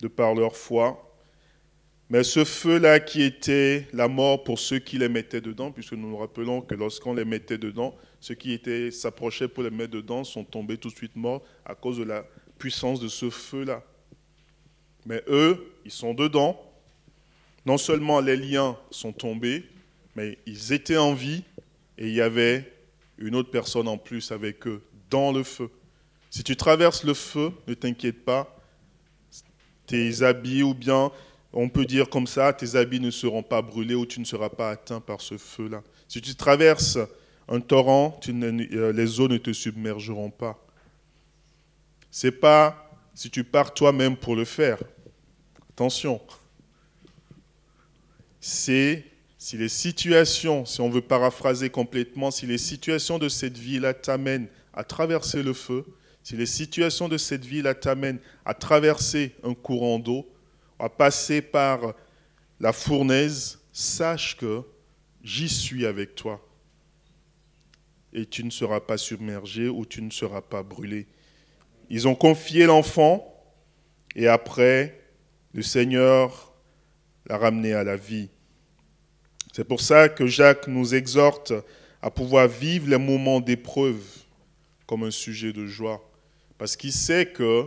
de 0.00 0.08
par 0.08 0.34
leur 0.34 0.56
foi. 0.56 1.02
Mais 2.08 2.22
ce 2.22 2.44
feu-là 2.44 3.00
qui 3.00 3.22
était 3.22 3.88
la 3.92 4.06
mort 4.06 4.44
pour 4.44 4.58
ceux 4.58 4.78
qui 4.78 4.96
les 4.96 5.08
mettaient 5.08 5.40
dedans, 5.40 5.72
puisque 5.72 5.92
nous 5.92 6.08
nous 6.08 6.16
rappelons 6.16 6.60
que 6.60 6.74
lorsqu'on 6.74 7.14
les 7.14 7.24
mettait 7.24 7.58
dedans, 7.58 7.96
ceux 8.20 8.34
qui 8.34 8.52
étaient 8.52 8.90
s'approchaient 8.92 9.48
pour 9.48 9.64
les 9.64 9.70
mettre 9.70 9.92
dedans 9.92 10.22
sont 10.22 10.44
tombés 10.44 10.78
tout 10.78 10.88
de 10.88 10.94
suite 10.94 11.16
morts 11.16 11.42
à 11.64 11.74
cause 11.74 11.98
de 11.98 12.04
la 12.04 12.24
puissance 12.58 13.00
de 13.00 13.08
ce 13.08 13.28
feu-là. 13.28 13.82
Mais 15.04 15.22
eux, 15.28 15.72
ils 15.84 15.90
sont 15.90 16.14
dedans. 16.14 16.60
Non 17.64 17.78
seulement 17.78 18.20
les 18.20 18.36
liens 18.36 18.76
sont 18.90 19.12
tombés, 19.12 19.64
mais 20.14 20.38
ils 20.46 20.72
étaient 20.72 20.96
en 20.96 21.12
vie 21.12 21.42
et 21.98 22.06
il 22.06 22.14
y 22.14 22.20
avait 22.20 22.72
une 23.18 23.34
autre 23.34 23.50
personne 23.50 23.88
en 23.88 23.98
plus 23.98 24.30
avec 24.30 24.66
eux 24.68 24.82
dans 25.10 25.32
le 25.32 25.42
feu. 25.42 25.70
Si 26.30 26.44
tu 26.44 26.56
traverses 26.56 27.02
le 27.02 27.14
feu, 27.14 27.50
ne 27.66 27.74
t'inquiète 27.74 28.24
pas, 28.24 28.55
tes 29.86 30.22
habits, 30.22 30.62
ou 30.62 30.74
bien 30.74 31.10
on 31.52 31.68
peut 31.68 31.86
dire 31.86 32.10
comme 32.10 32.26
ça, 32.26 32.52
tes 32.52 32.76
habits 32.76 33.00
ne 33.00 33.10
seront 33.10 33.42
pas 33.42 33.62
brûlés 33.62 33.94
ou 33.94 34.04
tu 34.04 34.20
ne 34.20 34.24
seras 34.24 34.50
pas 34.50 34.70
atteint 34.70 35.00
par 35.00 35.20
ce 35.20 35.38
feu-là. 35.38 35.82
Si 36.08 36.20
tu 36.20 36.34
traverses 36.34 36.98
un 37.48 37.60
torrent, 37.60 38.20
euh, 38.28 38.92
les 38.92 39.20
eaux 39.20 39.28
ne 39.28 39.38
te 39.38 39.52
submergeront 39.52 40.30
pas. 40.30 40.62
C'est 42.10 42.32
pas 42.32 42.90
si 43.14 43.30
tu 43.30 43.44
pars 43.44 43.72
toi-même 43.72 44.16
pour 44.16 44.36
le 44.36 44.44
faire. 44.44 44.78
Attention. 45.70 46.20
C'est 48.40 49.04
si 49.38 49.56
les 49.56 49.68
situations, 49.68 50.64
si 50.64 50.80
on 50.80 50.90
veut 50.90 51.00
paraphraser 51.00 51.70
complètement, 51.70 52.30
si 52.30 52.46
les 52.46 52.58
situations 52.58 53.18
de 53.18 53.28
cette 53.28 53.56
vie-là 53.56 53.94
t'amènent 53.94 54.48
à 54.74 54.84
traverser 54.84 55.42
le 55.42 55.52
feu, 55.52 55.84
si 56.26 56.36
les 56.36 56.46
situations 56.46 57.08
de 57.08 57.18
cette 57.18 57.44
vie-là 57.44 57.72
t'amènent 57.72 58.18
à 58.44 58.52
traverser 58.52 59.36
un 59.44 59.54
courant 59.54 60.00
d'eau, 60.00 60.28
à 60.76 60.88
passer 60.88 61.40
par 61.40 61.94
la 62.58 62.72
fournaise, 62.72 63.60
sache 63.70 64.36
que 64.36 64.62
j'y 65.22 65.48
suis 65.48 65.86
avec 65.86 66.16
toi. 66.16 66.44
et 68.12 68.26
tu 68.26 68.42
ne 68.42 68.50
seras 68.50 68.80
pas 68.80 68.96
submergé 68.96 69.68
ou 69.68 69.86
tu 69.86 70.02
ne 70.02 70.10
seras 70.10 70.40
pas 70.40 70.64
brûlé. 70.64 71.06
Ils 71.90 72.08
ont 72.08 72.16
confié 72.16 72.66
l'enfant 72.66 73.32
et 74.16 74.26
après, 74.26 75.00
le 75.52 75.62
Seigneur 75.62 76.52
l'a 77.26 77.38
ramené 77.38 77.72
à 77.72 77.84
la 77.84 77.94
vie. 77.94 78.30
C'est 79.52 79.62
pour 79.62 79.80
ça 79.80 80.08
que 80.08 80.26
Jacques 80.26 80.66
nous 80.66 80.92
exhorte 80.92 81.52
à 82.02 82.10
pouvoir 82.10 82.48
vivre 82.48 82.88
les 82.88 82.98
moments 82.98 83.38
d'épreuve 83.38 84.02
comme 84.88 85.04
un 85.04 85.12
sujet 85.12 85.52
de 85.52 85.66
joie. 85.66 86.02
Parce 86.58 86.76
qu'il 86.76 86.92
sait 86.92 87.26
que 87.26 87.66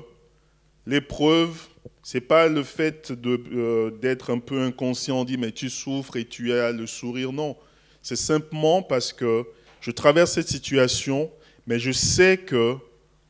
l'épreuve, 0.86 1.68
ce 2.04 2.18
n'est 2.18 2.22
pas 2.22 2.48
le 2.48 2.64
fait 2.64 3.12
euh, 3.12 3.92
d'être 3.92 4.32
un 4.32 4.40
peu 4.40 4.62
inconscient, 4.62 5.22
on 5.22 5.26
dit 5.26 5.38
mais 5.38 5.52
tu 5.52 5.70
souffres 5.70 6.18
et 6.18 6.26
tu 6.26 6.54
as 6.54 6.72
le 6.72 6.88
sourire. 6.88 7.32
Non, 7.32 7.56
c'est 8.02 8.16
simplement 8.16 8.82
parce 8.82 9.14
que 9.14 9.46
je 9.82 9.92
traverse 9.92 10.34
cette 10.34 10.50
situation, 10.50 11.32
mais 11.68 11.80
je 11.80 11.92
sais 11.92 12.38
que, 12.38 12.76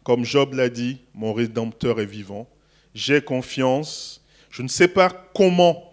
comme 0.03 0.25
Job 0.25 0.53
l'a 0.53 0.69
dit, 0.69 0.99
mon 1.13 1.33
Rédempteur 1.33 1.99
est 1.99 2.05
vivant. 2.05 2.49
J'ai 2.95 3.21
confiance. 3.21 4.23
Je 4.49 4.61
ne 4.61 4.67
sais 4.67 4.87
pas 4.87 5.09
comment 5.35 5.89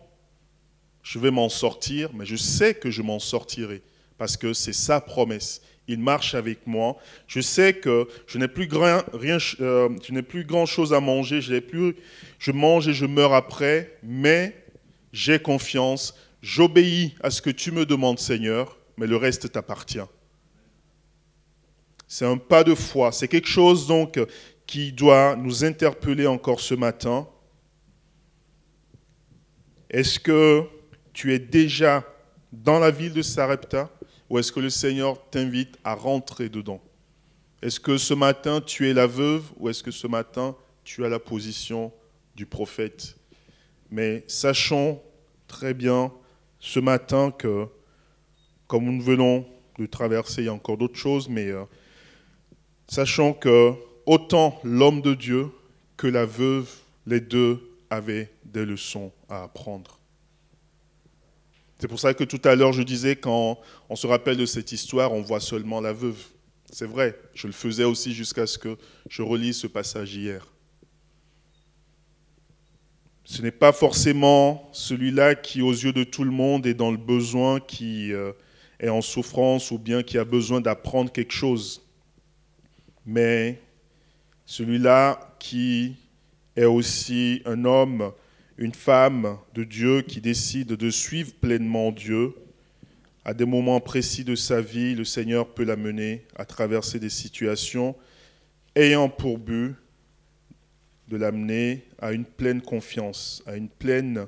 je 1.03 1.19
vais 1.19 1.31
m'en 1.31 1.49
sortir, 1.49 2.11
mais 2.15 2.25
je 2.25 2.37
sais 2.37 2.75
que 2.75 2.91
je 2.91 3.03
m'en 3.03 3.19
sortirai, 3.19 3.83
parce 4.19 4.37
que 4.37 4.53
c'est 4.53 4.73
sa 4.73 5.01
promesse. 5.01 5.61
Il 5.89 6.01
marche 6.01 6.35
avec 6.35 6.67
moi. 6.67 6.97
Je 7.29 7.41
sais 7.41 7.75
que 7.75 8.09
je 8.27 8.39
n'ai 8.39 8.49
plus, 8.49 8.69
euh, 8.73 9.89
je 10.03 10.13
n'ai 10.13 10.23
plus 10.23 10.45
grand 10.45 10.67
chose 10.67 10.93
à 10.93 11.01
manger, 11.01 11.41
je 11.41 12.53
mange 12.53 12.89
et 12.89 12.93
je 12.93 13.07
meurs 13.07 13.35
après, 13.35 13.99
mais 14.03 14.65
j'ai 15.13 15.39
confiance. 15.39 16.15
J'obéis 16.43 17.15
à 17.23 17.31
ce 17.31 17.41
que 17.41 17.51
tu 17.51 17.71
me 17.73 17.87
demandes, 17.87 18.19
Seigneur, 18.19 18.79
mais 18.97 19.07
le 19.07 19.17
reste 19.17 19.53
t'appartient. 19.53 19.99
C'est 22.09 22.25
un 22.25 22.37
pas 22.37 22.65
de 22.65 22.75
foi. 22.75 23.13
C'est 23.13 23.29
quelque 23.29 23.49
chose 23.49 23.87
donc 23.87 24.21
qui 24.67 24.93
doit 24.93 25.37
nous 25.37 25.65
interpeller 25.65 26.27
encore 26.27 26.61
ce 26.61 26.75
matin. 26.75 27.29
Est-ce 29.91 30.19
que 30.19 30.65
tu 31.13 31.33
es 31.33 31.39
déjà 31.39 32.05
dans 32.53 32.79
la 32.79 32.91
ville 32.91 33.13
de 33.13 33.23
Sarepta? 33.23 33.91
Ou 34.29 34.39
est-ce 34.39 34.53
que 34.53 34.61
le 34.61 34.71
Seigneur 34.71 35.19
t'invite 35.31 35.79
à 35.85 35.95
rentrer 35.95 36.49
dedans? 36.49 36.81
Est-ce 37.63 37.81
que 37.81 37.97
ce 37.99 38.15
matin 38.15 38.61
tu 38.61 38.89
es 38.89 38.95
la 38.95 39.07
veuve 39.07 39.45
ou 39.57 39.69
est-ce 39.69 39.83
que 39.83 39.91
ce 39.91 40.07
matin 40.07 40.57
tu 40.85 41.05
as 41.05 41.09
la 41.09 41.19
position 41.19 41.93
du 42.35 42.47
prophète? 42.47 43.17
Mais 43.91 44.25
sachons 44.27 45.01
très 45.49 45.75
bien 45.75 46.13
ce 46.59 46.81
matin 46.81 47.31
que, 47.31 47.67
comme 48.67 48.85
nous 48.85 49.03
venons 49.03 49.47
de 49.79 49.87
traverser, 49.87 50.43
il 50.43 50.47
y 50.47 50.49
a 50.49 50.53
encore 50.53 50.77
d'autres 50.77 50.99
choses, 50.99 51.29
mais 51.29 51.49
euh, 51.49 51.65
sachant 52.89 53.33
que 53.33 53.73
autant 54.07 54.59
l'homme 54.65 55.03
de 55.03 55.15
Dieu 55.15 55.49
que 55.97 56.07
la 56.07 56.27
veuve, 56.27 56.71
les 57.07 57.21
deux 57.21 57.61
avaient 57.91 58.31
des 58.45 58.65
leçons 58.65 59.13
à 59.29 59.45
apprendre. 59.45 59.99
C'est 61.79 61.89
pour 61.89 62.01
ça 62.01 62.15
que 62.15 62.25
tout 62.25 62.41
à 62.45 62.55
l'heure 62.55 62.73
je 62.73 62.83
disais, 62.83 63.17
quand 63.17 63.59
on 63.89 63.97
se 63.97 64.07
rappelle 64.07 64.37
de 64.37 64.47
cette 64.47 64.73
histoire, 64.73 65.13
on 65.13 65.21
voit 65.21 65.41
seulement 65.41 65.81
la 65.81 65.93
veuve. 65.93 66.19
C'est 66.73 66.87
vrai, 66.87 67.19
je 67.35 67.47
le 67.47 67.53
faisais 67.53 67.85
aussi 67.85 68.13
jusqu'à 68.13 68.47
ce 68.47 68.59
que 68.59 68.77
je 69.09 69.23
relise 69.23 69.59
ce 69.59 69.67
passage 69.67 70.15
hier. 70.15 70.47
Ce 73.25 73.43
n'est 73.43 73.51
pas 73.51 73.73
forcément 73.73 74.69
celui-là 74.73 75.35
qui, 75.35 75.61
aux 75.61 75.73
yeux 75.73 75.93
de 75.93 76.05
tout 76.05 76.25
le 76.25 76.31
monde, 76.31 76.67
est 76.67 76.75
dans 76.75 76.91
le 76.91 76.97
besoin, 76.97 77.61
qui 77.61 78.13
euh, 78.13 78.33
est 78.79 78.89
en 78.89 79.03
souffrance 79.03 79.71
ou 79.71 79.79
bien 79.79 80.03
qui 80.03 80.17
a 80.17 80.25
besoin 80.25 80.61
d'apprendre 80.61 81.11
quelque 81.11 81.33
chose 81.33 81.83
mais 83.07 83.63
celui-là 84.45 85.37
qui 85.39 85.97
est 86.57 86.65
aussi 86.65 87.41
un 87.47 87.65
homme, 87.65 88.13
une 88.59 88.75
femme 88.75 89.39
de 89.55 89.65
Dieu 89.65 90.03
qui 90.03 90.21
décide 90.21 90.69
de 90.69 90.91
suivre 90.91 91.33
pleinement 91.35 91.93
Dieu. 91.93 92.35
À 93.25 93.35
des 93.35 93.45
moments 93.45 93.81
précis 93.81 94.25
de 94.25 94.35
sa 94.35 94.61
vie, 94.61 94.95
le 94.95 95.05
Seigneur 95.05 95.53
peut 95.53 95.65
l'amener 95.65 96.25
à 96.37 96.45
traverser 96.45 96.99
des 96.99 97.11
situations 97.11 97.97
ayant 98.75 99.09
pour 99.09 99.39
but 99.39 99.75
de 101.09 101.17
l'amener 101.17 101.85
à 101.99 102.13
une 102.13 102.25
pleine 102.25 102.61
confiance, 102.61 103.43
à 103.47 103.57
une 103.57 103.69
pleine 103.69 104.27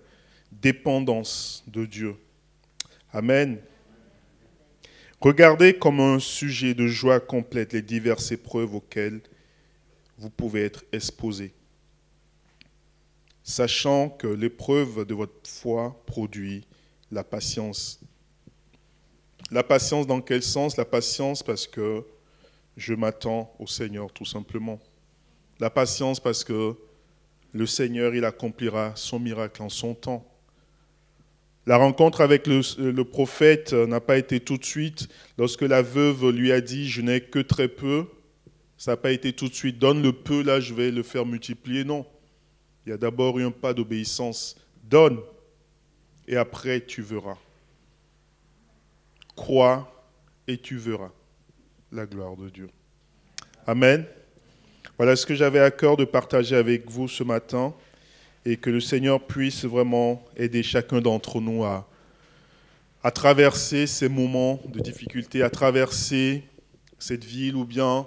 dépendance 0.52 1.64
de 1.66 1.86
Dieu. 1.86 2.14
Amen. 3.12 3.58
Regardez 5.20 5.74
comme 5.74 6.00
un 6.00 6.18
sujet 6.18 6.74
de 6.74 6.86
joie 6.86 7.18
complète 7.18 7.72
les 7.72 7.82
diverses 7.82 8.30
épreuves 8.30 8.74
auxquelles 8.74 9.20
vous 10.16 10.30
pouvez 10.30 10.64
être 10.64 10.84
exposé, 10.92 11.52
sachant 13.48 14.10
que 14.10 14.26
l'épreuve 14.26 15.06
de 15.06 15.14
votre 15.14 15.48
foi 15.48 15.98
produit 16.04 16.66
la 17.10 17.24
patience. 17.24 17.98
La 19.50 19.62
patience 19.62 20.06
dans 20.06 20.20
quel 20.20 20.42
sens? 20.42 20.76
La 20.76 20.84
patience 20.84 21.42
parce 21.42 21.66
que 21.66 22.04
je 22.76 22.92
m'attends 22.92 23.50
au 23.58 23.66
Seigneur 23.66 24.12
tout 24.12 24.26
simplement. 24.26 24.78
La 25.60 25.70
patience 25.70 26.20
parce 26.20 26.44
que 26.44 26.76
le 27.54 27.64
Seigneur, 27.64 28.14
il 28.14 28.26
accomplira 28.26 28.92
son 28.96 29.18
miracle 29.18 29.62
en 29.62 29.70
son 29.70 29.94
temps. 29.94 30.30
La 31.64 31.78
rencontre 31.78 32.20
avec 32.20 32.46
le, 32.46 33.02
prophète 33.02 33.72
n'a 33.72 34.00
pas 34.00 34.18
été 34.18 34.40
tout 34.40 34.58
de 34.58 34.64
suite. 34.64 35.08
Lorsque 35.38 35.62
la 35.62 35.80
veuve 35.80 36.28
lui 36.28 36.52
a 36.52 36.60
dit, 36.60 36.86
je 36.86 37.00
n'ai 37.00 37.22
que 37.22 37.38
très 37.38 37.68
peu, 37.68 38.04
ça 38.76 38.90
n'a 38.90 38.96
pas 38.98 39.10
été 39.10 39.32
tout 39.32 39.48
de 39.48 39.54
suite. 39.54 39.78
Donne 39.78 40.02
le 40.02 40.12
peu, 40.12 40.42
là, 40.42 40.60
je 40.60 40.74
vais 40.74 40.90
le 40.90 41.02
faire 41.02 41.24
multiplier. 41.24 41.84
Non. 41.84 42.04
Il 42.88 42.92
y 42.92 42.94
a 42.94 42.96
d'abord 42.96 43.38
eu 43.38 43.44
un 43.44 43.50
pas 43.50 43.74
d'obéissance. 43.74 44.56
Donne, 44.82 45.20
et 46.26 46.38
après 46.38 46.80
tu 46.80 47.02
verras. 47.02 47.36
Crois, 49.36 50.06
et 50.46 50.56
tu 50.56 50.78
verras 50.78 51.10
la 51.92 52.06
gloire 52.06 52.34
de 52.34 52.48
Dieu. 52.48 52.70
Amen. 53.66 54.06
Voilà 54.96 55.16
ce 55.16 55.26
que 55.26 55.34
j'avais 55.34 55.60
à 55.60 55.70
cœur 55.70 55.98
de 55.98 56.06
partager 56.06 56.56
avec 56.56 56.90
vous 56.90 57.08
ce 57.08 57.22
matin 57.22 57.74
et 58.46 58.56
que 58.56 58.70
le 58.70 58.80
Seigneur 58.80 59.20
puisse 59.20 59.66
vraiment 59.66 60.24
aider 60.34 60.62
chacun 60.62 61.02
d'entre 61.02 61.42
nous 61.42 61.64
à, 61.64 61.86
traverser 63.14 63.86
ces 63.86 64.08
moments 64.08 64.62
de 64.66 64.80
difficulté, 64.80 65.42
à 65.42 65.50
traverser 65.50 66.42
cette 66.98 67.24
ville 67.24 67.54
ou 67.54 67.66
bien 67.66 68.06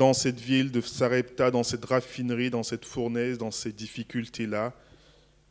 dans 0.00 0.14
cette 0.14 0.40
ville 0.40 0.70
de 0.72 0.80
Sarepta, 0.80 1.50
dans 1.50 1.62
cette 1.62 1.84
raffinerie, 1.84 2.48
dans 2.48 2.62
cette 2.62 2.86
fournaise, 2.86 3.36
dans 3.36 3.50
ces 3.50 3.70
difficultés-là, 3.70 4.72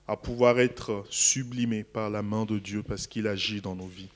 à 0.07 0.17
pouvoir 0.17 0.59
être 0.59 1.05
sublimé 1.11 1.83
par 1.83 2.09
la 2.09 2.23
main 2.23 2.45
de 2.45 2.57
Dieu 2.57 2.81
parce 2.81 3.05
qu'il 3.05 3.27
agit 3.27 3.61
dans 3.61 3.75
nos 3.75 3.85
vies. 3.85 4.09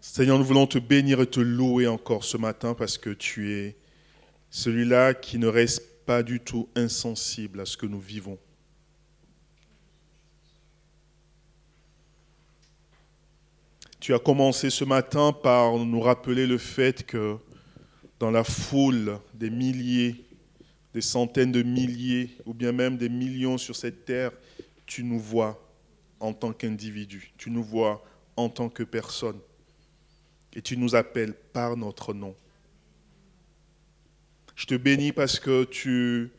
Seigneur, 0.00 0.40
nous 0.40 0.44
voulons 0.44 0.66
te 0.66 0.80
bénir 0.80 1.20
et 1.20 1.26
te 1.28 1.38
louer 1.38 1.86
encore 1.86 2.24
ce 2.24 2.36
matin 2.36 2.74
parce 2.74 2.98
que 2.98 3.10
tu 3.10 3.52
es 3.52 3.76
celui-là 4.50 5.14
qui 5.14 5.38
ne 5.38 5.46
reste 5.46 6.04
pas 6.04 6.24
du 6.24 6.40
tout 6.40 6.68
insensible 6.74 7.60
à 7.60 7.66
ce 7.66 7.76
que 7.76 7.86
nous 7.86 8.00
vivons. 8.00 8.38
Tu 14.00 14.14
as 14.14 14.18
commencé 14.18 14.68
ce 14.68 14.82
matin 14.82 15.32
par 15.32 15.78
nous 15.78 16.00
rappeler 16.00 16.48
le 16.48 16.58
fait 16.58 17.06
que 17.06 17.38
dans 18.20 18.30
la 18.30 18.44
foule 18.44 19.18
des 19.32 19.50
milliers, 19.50 20.24
des 20.92 21.00
centaines 21.00 21.52
de 21.52 21.62
milliers, 21.62 22.36
ou 22.44 22.52
bien 22.52 22.70
même 22.70 22.98
des 22.98 23.08
millions 23.08 23.56
sur 23.56 23.74
cette 23.74 24.04
terre, 24.04 24.30
tu 24.86 25.02
nous 25.02 25.18
vois 25.18 25.58
en 26.20 26.34
tant 26.34 26.52
qu'individu, 26.52 27.32
tu 27.38 27.50
nous 27.50 27.64
vois 27.64 28.04
en 28.36 28.50
tant 28.50 28.68
que 28.68 28.82
personne, 28.82 29.38
et 30.52 30.60
tu 30.60 30.76
nous 30.76 30.94
appelles 30.94 31.32
par 31.32 31.78
notre 31.78 32.12
nom. 32.12 32.36
Je 34.54 34.66
te 34.66 34.74
bénis 34.74 35.12
parce 35.12 35.40
que 35.40 35.64
tu 35.64 36.30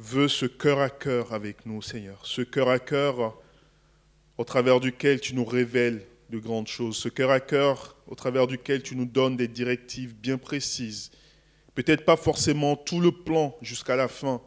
veux 0.00 0.26
ce 0.26 0.46
cœur 0.46 0.80
à 0.80 0.90
cœur 0.90 1.32
avec 1.32 1.64
nous, 1.64 1.80
Seigneur, 1.80 2.26
ce 2.26 2.42
cœur 2.42 2.68
à 2.68 2.80
cœur 2.80 3.40
au 4.36 4.42
travers 4.42 4.80
duquel 4.80 5.20
tu 5.20 5.36
nous 5.36 5.44
révèles 5.44 6.04
de 6.30 6.38
grandes 6.38 6.66
choses, 6.66 6.96
ce 6.96 7.08
cœur 7.08 7.30
à 7.30 7.38
cœur 7.38 7.97
au 8.08 8.14
travers 8.14 8.46
duquel 8.46 8.82
tu 8.82 8.96
nous 8.96 9.04
donnes 9.04 9.36
des 9.36 9.48
directives 9.48 10.16
bien 10.16 10.38
précises. 10.38 11.10
Peut-être 11.74 12.04
pas 12.04 12.16
forcément 12.16 12.74
tout 12.74 13.00
le 13.00 13.12
plan 13.12 13.56
jusqu'à 13.60 13.94
la 13.94 14.08
fin, 14.08 14.42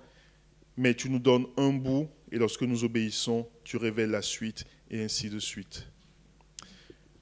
mais 0.76 0.96
tu 0.96 1.10
nous 1.10 1.20
donnes 1.20 1.46
un 1.58 1.72
bout 1.72 2.10
et 2.32 2.38
lorsque 2.38 2.64
nous 2.64 2.84
obéissons, 2.84 3.48
tu 3.64 3.78
révèles 3.78 4.10
la 4.10 4.22
suite 4.22 4.66
et 4.90 5.04
ainsi 5.04 5.30
de 5.30 5.40
suite. 5.40 5.88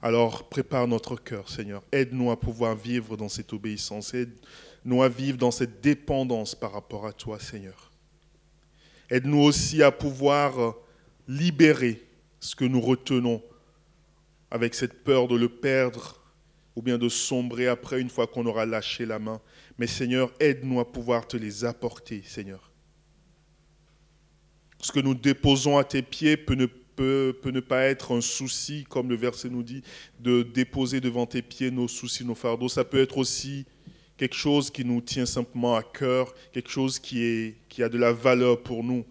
Alors 0.02 0.48
prépare 0.48 0.88
notre 0.88 1.16
cœur, 1.16 1.50
Seigneur. 1.50 1.84
Aide-nous 1.92 2.30
à 2.30 2.40
pouvoir 2.40 2.74
vivre 2.74 3.18
dans 3.18 3.28
cette 3.28 3.52
obéissance. 3.52 4.14
Aide-nous 4.14 5.02
à 5.02 5.08
vivre 5.10 5.36
dans 5.36 5.50
cette 5.50 5.82
dépendance 5.82 6.54
par 6.54 6.72
rapport 6.72 7.06
à 7.06 7.12
toi, 7.12 7.38
Seigneur. 7.38 7.90
Aide-nous 9.10 9.42
aussi 9.42 9.82
à 9.82 9.92
pouvoir 9.92 10.74
libérer 11.28 12.02
ce 12.38 12.56
que 12.56 12.64
nous 12.64 12.80
retenons 12.80 13.42
avec 14.50 14.74
cette 14.74 15.04
peur 15.04 15.28
de 15.28 15.36
le 15.36 15.48
perdre, 15.48 16.19
ou 16.76 16.82
bien 16.82 16.98
de 16.98 17.08
sombrer 17.08 17.66
après 17.68 18.00
une 18.00 18.10
fois 18.10 18.26
qu'on 18.26 18.46
aura 18.46 18.66
lâché 18.66 19.06
la 19.06 19.18
main. 19.18 19.40
Mais 19.78 19.86
Seigneur, 19.86 20.32
aide-nous 20.40 20.80
à 20.80 20.90
pouvoir 20.90 21.26
te 21.26 21.36
les 21.36 21.64
apporter, 21.64 22.22
Seigneur. 22.24 22.70
Ce 24.80 24.92
que 24.92 25.00
nous 25.00 25.14
déposons 25.14 25.76
à 25.76 25.84
tes 25.84 26.02
pieds 26.02 26.36
peut 26.36 26.54
ne, 26.54 26.66
peut, 26.66 27.36
peut 27.42 27.50
ne 27.50 27.60
pas 27.60 27.82
être 27.84 28.14
un 28.16 28.20
souci, 28.20 28.84
comme 28.88 29.08
le 29.08 29.16
verset 29.16 29.50
nous 29.50 29.62
dit, 29.62 29.82
de 30.20 30.42
déposer 30.42 31.00
devant 31.00 31.26
tes 31.26 31.42
pieds 31.42 31.70
nos 31.70 31.88
soucis, 31.88 32.24
nos 32.24 32.34
fardeaux. 32.34 32.68
Ça 32.68 32.84
peut 32.84 33.00
être 33.00 33.18
aussi 33.18 33.66
quelque 34.16 34.36
chose 34.36 34.70
qui 34.70 34.84
nous 34.84 35.00
tient 35.00 35.26
simplement 35.26 35.76
à 35.76 35.82
cœur, 35.82 36.34
quelque 36.52 36.70
chose 36.70 36.98
qui, 36.98 37.22
est, 37.22 37.56
qui 37.68 37.82
a 37.82 37.88
de 37.88 37.98
la 37.98 38.12
valeur 38.12 38.62
pour 38.62 38.84
nous. 38.84 39.04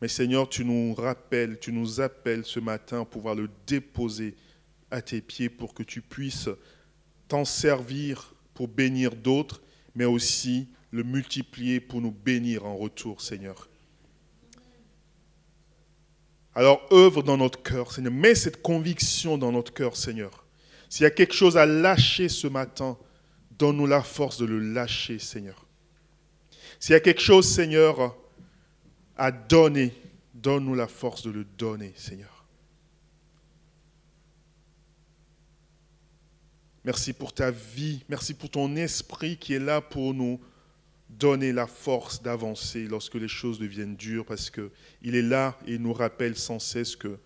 Mais 0.00 0.08
Seigneur, 0.08 0.48
tu 0.48 0.64
nous 0.64 0.94
rappelles, 0.94 1.58
tu 1.58 1.72
nous 1.72 2.00
appelles 2.00 2.44
ce 2.44 2.60
matin 2.60 3.02
à 3.02 3.04
pouvoir 3.04 3.34
le 3.34 3.48
déposer 3.66 4.34
à 4.90 5.02
tes 5.02 5.20
pieds 5.20 5.48
pour 5.48 5.74
que 5.74 5.82
tu 5.82 6.02
puisses 6.02 6.48
t'en 7.28 7.44
servir 7.44 8.34
pour 8.54 8.68
bénir 8.68 9.14
d'autres, 9.14 9.62
mais 9.94 10.04
aussi 10.04 10.68
le 10.90 11.02
multiplier 11.02 11.80
pour 11.80 12.00
nous 12.00 12.10
bénir 12.10 12.64
en 12.64 12.76
retour, 12.76 13.20
Seigneur. 13.20 13.68
Alors 16.54 16.80
œuvre 16.90 17.22
dans 17.22 17.36
notre 17.36 17.62
cœur, 17.62 17.92
Seigneur. 17.92 18.12
Mets 18.12 18.34
cette 18.34 18.62
conviction 18.62 19.36
dans 19.36 19.52
notre 19.52 19.74
cœur, 19.74 19.94
Seigneur. 19.94 20.46
S'il 20.88 21.04
y 21.04 21.06
a 21.06 21.10
quelque 21.10 21.34
chose 21.34 21.56
à 21.56 21.66
lâcher 21.66 22.28
ce 22.28 22.46
matin, 22.46 22.96
donne-nous 23.58 23.86
la 23.86 24.02
force 24.02 24.38
de 24.38 24.46
le 24.46 24.58
lâcher, 24.58 25.18
Seigneur. 25.18 25.66
S'il 26.80 26.92
y 26.92 26.96
a 26.96 27.00
quelque 27.00 27.20
chose, 27.20 27.46
Seigneur, 27.46 28.16
à 29.16 29.32
donner, 29.32 29.92
donne-nous 30.34 30.74
la 30.74 30.86
force 30.86 31.22
de 31.22 31.30
le 31.30 31.44
donner, 31.44 31.92
Seigneur. 31.96 32.35
Merci 36.86 37.12
pour 37.12 37.32
ta 37.32 37.50
vie. 37.50 38.04
Merci 38.08 38.32
pour 38.32 38.48
ton 38.48 38.76
esprit 38.76 39.36
qui 39.36 39.54
est 39.54 39.58
là 39.58 39.80
pour 39.80 40.14
nous 40.14 40.40
donner 41.10 41.52
la 41.52 41.66
force 41.66 42.22
d'avancer 42.22 42.84
lorsque 42.84 43.16
les 43.16 43.26
choses 43.26 43.58
deviennent 43.58 43.96
dures, 43.96 44.24
parce 44.24 44.50
qu'il 44.50 44.70
est 45.02 45.22
là 45.22 45.58
et 45.66 45.78
nous 45.78 45.92
rappelle 45.92 46.36
sans 46.36 46.60
cesse 46.60 46.94
que 46.94 47.18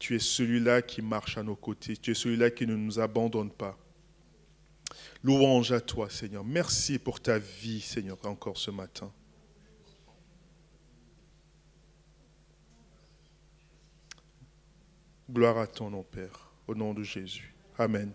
tu 0.00 0.16
es 0.16 0.18
celui-là 0.18 0.82
qui 0.82 1.00
marche 1.00 1.38
à 1.38 1.44
nos 1.44 1.54
côtés, 1.54 1.96
tu 1.96 2.10
es 2.10 2.14
celui-là 2.14 2.50
qui 2.50 2.66
ne 2.66 2.74
nous 2.74 2.98
abandonne 2.98 3.52
pas. 3.52 3.78
Louange 5.22 5.70
à 5.70 5.80
toi, 5.80 6.10
Seigneur. 6.10 6.44
Merci 6.44 6.98
pour 6.98 7.20
ta 7.20 7.38
vie, 7.38 7.80
Seigneur, 7.80 8.18
encore 8.24 8.58
ce 8.58 8.72
matin. 8.72 9.12
Gloire 15.30 15.58
à 15.58 15.68
ton 15.68 15.88
nom, 15.88 16.02
Père, 16.02 16.50
au 16.66 16.74
nom 16.74 16.94
de 16.94 17.04
Jésus. 17.04 17.54
Amen. 17.78 18.12